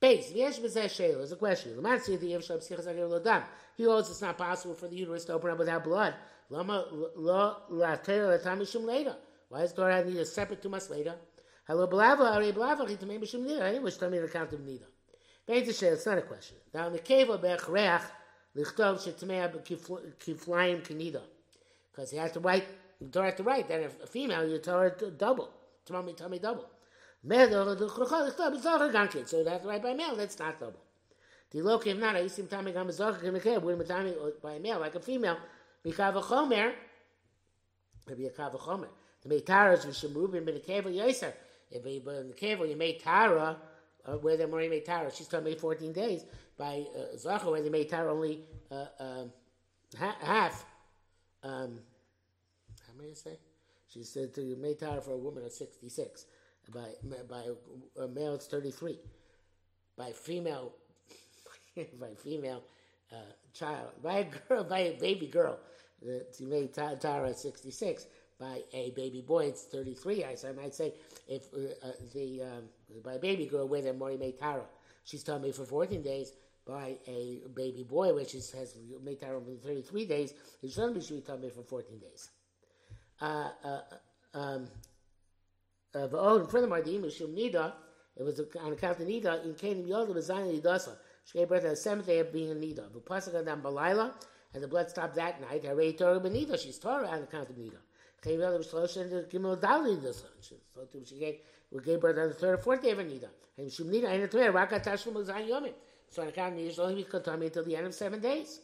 Base, 0.02 0.34
v'yesh 0.34 0.60
b'zeh 0.60 0.86
shayla 0.86 1.22
is 1.22 1.32
a 1.32 1.38
question. 1.38 1.80
L'matzi 1.80 2.20
the 2.20 2.34
yevshab 2.34 2.58
sichas 2.58 2.88
agir 2.88 3.08
l'dam. 3.08 3.44
He 3.76 3.84
holds 3.84 4.10
it's 4.10 4.22
not 4.22 4.38
possible 4.38 4.76
for 4.76 4.88
the 4.88 4.96
uterus 4.96 5.26
to 5.26 5.34
open 5.34 5.52
up 5.52 5.58
without 5.58 5.84
blood. 5.84 6.16
Why 6.50 6.64
does 9.60 9.74
Torah 9.74 10.06
need 10.06 10.18
a 10.18 10.26
separate 10.26 10.70
months 10.70 10.90
later? 10.90 11.16
Hello, 11.66 11.88
blava, 11.88 12.20
are 12.20 12.42
blava, 12.54 12.88
chitamei 12.88 13.20
mishum 13.20 13.46
nida. 13.48 13.62
Anyway, 13.62 13.92
tell 13.92 14.10
me 14.10 14.20
the 14.20 14.28
count 14.28 14.52
of 14.54 14.60
nida. 14.60 14.86
Bein 15.46 15.66
Tishay, 15.66 15.92
it's 15.94 16.06
not 16.06 16.18
a 16.18 16.22
question. 16.22 16.58
Now, 16.74 16.88
in 16.88 16.94
the 16.94 17.00
cave 17.00 17.30
of 17.30 17.42
Bechreach, 17.42 18.04
Lichtov 18.56 19.00
Shetamea 19.04 19.52
Kiflayim 20.20 20.82
Kanida. 20.88 21.22
Because 21.92 22.12
he 22.12 22.18
had 22.18 22.34
to 22.34 22.40
write, 22.40 22.66
the 23.02 23.08
Torah 23.10 23.26
had 23.28 23.38
to 23.38 23.44
write, 23.44 23.68
that 23.68 23.82
a 24.02 24.08
female, 24.08 24.48
you 24.48 24.58
tell 24.60 24.80
her 24.80 24.90
double. 25.18 25.50
Tummy, 25.86 26.14
tummy, 26.14 26.40
double. 26.40 26.70
So 27.26 27.36
it 27.36 27.62
has 29.48 29.62
to 29.62 29.68
write 29.68 29.84
by 29.84 29.94
mail, 29.94 30.16
that's 30.16 30.40
not 30.40 30.60
double. 30.60 30.83
The 31.54 31.60
lokim 31.60 32.00
not, 32.00 32.16
I 32.16 32.24
zoch 32.24 33.24
in 33.24 33.34
the 33.34 33.40
cave, 33.40 33.62
when 33.62 33.84
time 33.86 34.12
by 34.42 34.58
mail, 34.58 34.80
like 34.80 34.96
a 34.96 35.00
female, 35.00 35.38
Mikav 35.86 36.22
Chomer, 36.24 36.74
maybe 38.08 38.26
a 38.26 38.32
Kav 38.32 38.60
Chomer. 38.60 38.88
The 39.24 39.30
Meitaras, 39.36 39.84
the 39.84 40.60
cave 40.60 40.86
of 40.86 40.92
Yoser. 40.92 41.32
If 41.72 41.86
in 41.86 42.28
the 42.28 42.34
cave, 42.34 42.60
you 42.60 42.76
made 42.76 43.00
Tara, 43.00 43.58
uh, 44.06 44.14
where 44.18 44.36
they 44.36 44.44
already 44.44 44.68
made 44.68 44.86
Tara, 44.86 45.12
she's 45.14 45.28
told 45.28 45.46
me 45.46 45.56
14 45.56 45.94
days. 45.94 46.26
By 46.58 46.86
uh, 46.96 47.18
Zachar, 47.18 47.52
where 47.52 47.62
they 47.62 47.70
made 47.70 47.90
Tara 47.90 48.12
only 48.12 48.42
uh, 48.72 48.86
uh, 49.00 49.26
half. 49.98 50.66
Um, 51.42 51.80
how 52.88 52.94
many 52.98 53.14
say? 53.14 53.38
She 53.88 54.04
said 54.04 54.34
to 54.36 54.56
make 54.60 54.80
Tara 54.80 55.02
for 55.02 55.12
a 55.12 55.18
woman 55.18 55.46
of 55.46 55.52
66. 55.52 56.26
By, 56.74 56.90
by 57.30 57.44
a 58.02 58.08
male, 58.08 58.36
it's 58.36 58.48
33. 58.48 59.00
By 59.98 60.12
female, 60.12 60.74
by 62.00 62.08
a 62.08 62.16
female 62.16 62.64
uh, 63.12 63.16
child, 63.54 63.90
by 64.04 64.20
a 64.20 64.26
girl, 64.26 64.64
by 64.64 64.80
a 64.80 65.00
baby 65.00 65.28
girl, 65.28 65.60
she 66.38 66.46
made 66.46 66.74
Tara 66.74 67.30
at 67.30 67.40
66 67.40 68.08
by 68.40 68.62
a 68.74 68.92
baby 68.92 69.22
boy, 69.22 69.46
it's 69.46 69.64
33. 69.64 70.26
I, 70.26 70.36
might 70.54 70.74
say 70.74 70.94
if 71.28 71.44
uh, 71.54 71.88
uh, 71.88 71.92
the 72.14 72.42
um, 72.42 72.64
by 73.04 73.14
a 73.14 73.20
baby 73.20 73.46
girl 73.46 73.68
with 73.68 73.86
a 73.88 73.94
Mori 73.94 74.18
Tara, 74.40 74.64
she's 75.04 75.24
telling 75.24 75.44
me 75.44 75.52
for 75.52 75.66
14 75.66 76.02
days. 76.02 76.34
By 76.66 76.96
a 77.08 77.42
baby 77.54 77.84
boy, 77.84 78.14
which 78.14 78.36
is, 78.36 78.50
has 78.52 78.78
made 79.04 79.20
Tara 79.20 79.42
for 79.42 79.68
33 79.68 80.06
days, 80.06 80.34
it's 80.62 80.78
going 80.78 80.94
to 80.94 81.00
be 81.00 81.06
should 81.06 81.42
me 81.42 81.50
for 81.50 81.62
14 81.62 82.00
days. 82.00 82.30
Uh, 83.20 83.50
uh, 83.66 83.82
um, 84.34 84.68
uh, 85.94 86.08
furthermore, 86.08 86.82
the 86.82 86.92
Imishum 86.92 87.36
Nida, 87.36 87.74
it 88.16 88.24
was 88.24 88.40
on 88.62 88.72
account 88.72 88.98
of 88.98 89.08
Nida, 89.08 89.44
in 89.44 89.56
Canaan 89.56 89.86
Yoda 89.86 90.14
was 90.14 90.28
Zion 90.28 90.62
She 91.26 91.38
gave 91.38 91.50
birth 91.50 91.64
on 91.64 91.72
the 91.72 91.76
seventh 91.76 92.08
day 92.08 92.20
of 92.20 92.34
being 92.34 92.52
a 92.52 92.56
Nida. 92.56 92.92
The 92.92 93.00
Pasuk 93.00 93.36
on 93.36 93.62
Balayla, 93.62 94.14
and 94.54 94.64
the 94.64 94.68
blood 94.68 94.90
stopped 94.90 95.16
that 95.16 95.42
night. 95.42 95.64
Hare 95.64 95.92
Torah 95.94 96.20
Benida, 96.20 96.60
she's 96.60 96.78
Torah 96.78 97.08
on 97.08 97.24
account 97.24 97.50
of 97.50 97.56
Nida. 97.56 97.78
Came 98.22 98.42
out 98.42 98.54
of 98.54 98.62
Shlosh 98.62 98.98
and 98.98 99.12
Gimel 99.30 99.60
Dali 99.60 100.02
this 100.02 100.24
So 100.74 100.88
she 101.06 101.20
gave 101.20 102.00
birth 102.00 102.18
on 102.18 102.30
the 102.30 102.34
third 102.34 102.54
or 102.54 102.58
fourth 102.58 102.82
day 102.82 102.92
of 102.92 103.00
Nida. 103.00 103.30
And 103.58 103.72
Shum 103.72 103.88
Nida 103.88 104.06
and 104.06 104.32
Torah 104.32 104.52
Raka 104.52 104.80
Tashlim 104.80 105.14
was 105.14 105.30
on 105.30 105.42
Yomim. 105.42 105.74
So 106.10 106.22
on 106.22 106.30
account 106.30 106.54
of 106.54 106.60
Nida, 106.60 106.74
she 106.74 106.82
only 106.82 106.96
be 106.96 107.46
until 107.46 107.64
the 107.64 107.76
end 107.76 107.88
of 107.88 107.94
seven 107.94 108.22
days. 108.22 108.60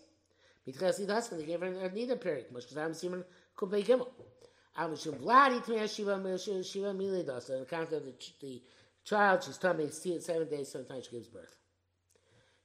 Mitchas 0.68 1.02
Nidas, 1.02 1.30
they 1.36 1.44
gave 1.44 1.60
her 1.60 1.68
a 1.68 1.90
Nida 1.90 2.20
period. 2.20 2.52
Much 2.52 2.68
Kazam 2.68 2.96
Simon 2.96 3.24
Kubei 3.58 3.86
Gimel. 3.86 4.08
Am 4.78 4.96
Shum 4.96 5.16
Vladi 5.16 5.62
Tmei 5.64 5.94
Shiva 5.94 6.64
Shiva 6.64 6.94
Milidas. 6.94 7.50
On 7.50 7.62
account 7.62 7.92
of 7.92 8.06
the, 8.06 8.14
the 8.42 8.62
child, 9.04 9.44
she's 9.44 9.58
tummy 9.58 9.90
seven 9.90 10.48
days, 10.48 10.72
sometimes 10.72 11.06
she 11.06 11.12
gives 11.12 11.28
birth. 11.28 11.59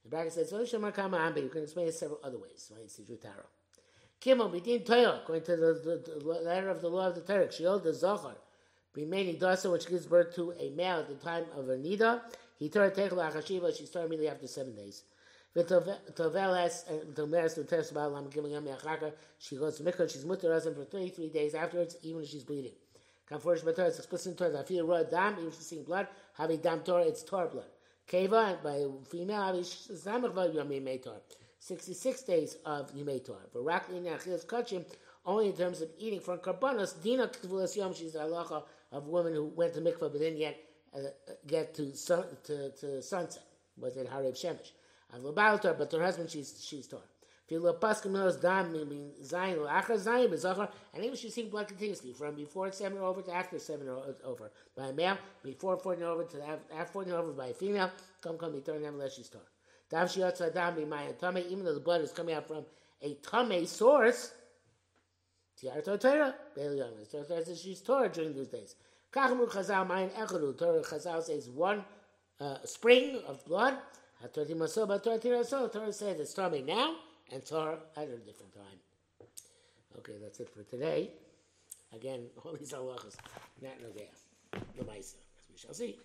The 0.05 0.11
bracket 0.11 0.33
says. 0.33 0.53
You 0.53 1.49
can 1.53 1.63
explain 1.63 1.89
it 1.89 1.95
several 1.95 2.21
other 2.23 2.39
ways. 2.39 2.71
Right? 2.75 2.85
It's 2.85 2.97
the 2.97 3.17
Taro. 3.17 3.47
Kimmel 4.21 4.51
Bidin 4.51 4.87
Torah, 4.87 5.21
according 5.23 5.45
to 5.45 5.57
the, 5.57 6.03
the, 6.07 6.19
the, 6.19 6.27
letter 6.27 6.71
of 6.71 6.81
the 6.81 6.89
law 6.89 7.09
of 7.09 7.15
the 7.15 7.21
Torah, 7.21 7.51
Sheol 7.53 7.79
the 7.79 7.93
Zohar, 7.93 8.37
remaining 8.95 9.37
Dasa, 9.37 9.71
which 9.71 9.87
gives 9.87 10.07
birth 10.07 10.35
to 10.37 10.53
a 10.53 10.71
male 10.71 11.01
at 11.01 11.09
the 11.09 11.15
time 11.15 11.45
of 11.55 11.67
her 11.67 11.77
nida. 11.77 12.23
He 12.59 12.69
Torah 12.71 12.91
Techel 12.91 13.19
Achashiva. 13.19 13.77
She 13.77 13.85
started 13.87 14.07
immediately 14.07 14.29
after 14.29 14.47
seven 14.47 14.75
days. 14.75 15.03
Tovel 15.57 16.57
has 16.57 16.85
Tomeres 17.15 17.55
to 17.55 17.65
test 17.65 17.93
about 17.93 18.13
Lam 18.13 18.29
giving 18.29 18.53
him 18.53 18.65
Yachaka. 18.65 19.13
She 19.39 19.57
goes 19.57 19.77
to 19.77 19.85
Mikra. 19.85 20.11
She's 20.11 20.25
mutter 20.25 20.59
for 20.61 20.85
33 20.85 21.29
days 21.29 21.55
afterwards, 21.55 21.97
even 22.03 22.23
if 22.23 22.29
she's 22.29 22.45
bleeding. 22.45 22.73
Kamforish 23.31 23.63
Torah 23.75 23.89
is 23.89 23.99
explicit 23.99 24.33
in 24.33 24.37
Torah. 24.37 24.65
Feel 24.65 24.87
raw 24.87 25.03
dam, 25.03 25.35
even 25.35 25.49
if 25.49 25.55
she's 25.55 25.67
seeing 25.67 25.85
blood. 25.85 26.09
Having 26.37 26.61
dam 26.61 26.81
Torah, 26.81 27.05
it's 27.05 27.23
Torah 27.23 27.49
blood. 27.49 27.69
Keva 28.09 28.63
by 28.63 28.85
female 29.11 29.63
Meitor. 30.81 31.21
66 31.59 32.23
days 32.23 32.57
of 32.67 32.95
Yimei 32.95 33.25
Torah. 33.25 33.39
For 33.51 33.61
Rakli 33.61 34.03
Ne'achilas 34.03 34.45
Kachim, 34.45 34.85
only 35.25 35.47
in 35.47 35.57
terms 35.57 35.81
of 35.81 35.89
eating 35.99 36.21
from 36.21 36.39
Karbanos, 36.39 37.03
Dina 37.03 37.29
Kvulas 37.29 37.75
Yom, 37.75 37.95
she's 37.95 38.13
the 38.13 38.19
halacha 38.19 38.63
of 38.93 39.09
women 39.09 39.33
who 39.35 39.45
went 39.45 39.73
to 39.73 39.81
mikvah 39.81 40.01
but 40.01 40.19
didn't 40.19 40.39
yet 40.39 40.59
uh, 40.95 41.01
get 41.47 41.75
to, 41.75 41.97
sun, 41.97 42.25
to, 42.45 42.71
to 42.73 43.01
sunset, 43.01 43.43
was 43.79 43.97
it 43.97 44.11
Harib 44.11 44.35
Shemesh. 44.35 44.73
But 45.79 45.93
her 45.93 46.03
husband, 46.03 46.29
she's, 46.31 46.63
she's 46.63 46.87
Torah. 46.87 47.01
Filo 47.47 47.75
Paskim 47.75 48.13
knows 48.13 48.37
Dam, 48.37 48.73
Zayin, 48.73 49.59
Achar 49.59 49.99
Zayin, 49.99 50.31
Bezachar, 50.31 50.71
and 50.95 51.05
even 51.05 51.17
she's 51.17 51.35
seeing 51.35 51.51
blood 51.51 51.69
continuously, 51.69 52.13
from 52.13 52.35
before 52.35 52.73
seven 52.73 52.99
over 52.99 53.21
to 53.21 53.33
after 53.33 53.59
seven 53.59 53.87
over. 54.25 54.51
By 54.75 54.87
a 54.87 54.93
male, 54.95 55.19
before 55.43 55.77
14 55.77 56.03
over 56.05 56.25
to 56.25 56.43
after 56.75 56.93
14 56.93 57.13
over 57.13 57.33
by 57.33 57.49
a 57.49 57.55
female, 57.55 57.91
come, 58.23 58.39
come, 58.39 58.59
turned, 58.63 58.83
nevertheless 58.83 59.15
she's 59.15 59.29
Torah. 59.29 59.43
Even 59.93 61.65
though 61.65 61.75
the 61.75 61.81
blood 61.81 62.01
is 62.01 62.13
coming 62.13 62.35
out 62.35 62.49
from 62.49 62.65
a 63.03 63.15
tame 63.15 63.67
source, 63.67 64.33
she's 65.61 65.71
Torah 67.83 68.09
during 68.09 68.35
those 68.35 68.49
days. 68.49 68.77
Chazal 69.15 71.23
says 71.23 71.51
one 71.51 71.85
uh, 72.41 72.57
spring 72.65 73.21
of 73.27 73.45
blood. 73.45 73.77
Torah 74.33 75.93
says 75.93 76.21
it's 76.21 76.35
Tomei 76.35 76.65
now 76.65 76.97
and 77.33 77.45
Torah 77.45 77.79
at 77.97 78.09
a 78.09 78.17
different 78.19 78.55
time. 78.55 78.79
Okay, 79.99 80.15
that's 80.21 80.41
it 80.41 80.51
for 80.51 80.63
today. 80.65 81.11
Again, 81.95 82.27
all 82.45 82.53
these 82.53 82.73
halachas, 82.73 83.17
not 83.63 83.81
no 83.81 83.89
the 84.77 84.85
Maisa, 84.85 85.17
as 85.39 85.49
we 85.51 85.57
shall 85.57 85.75
see. 85.75 85.99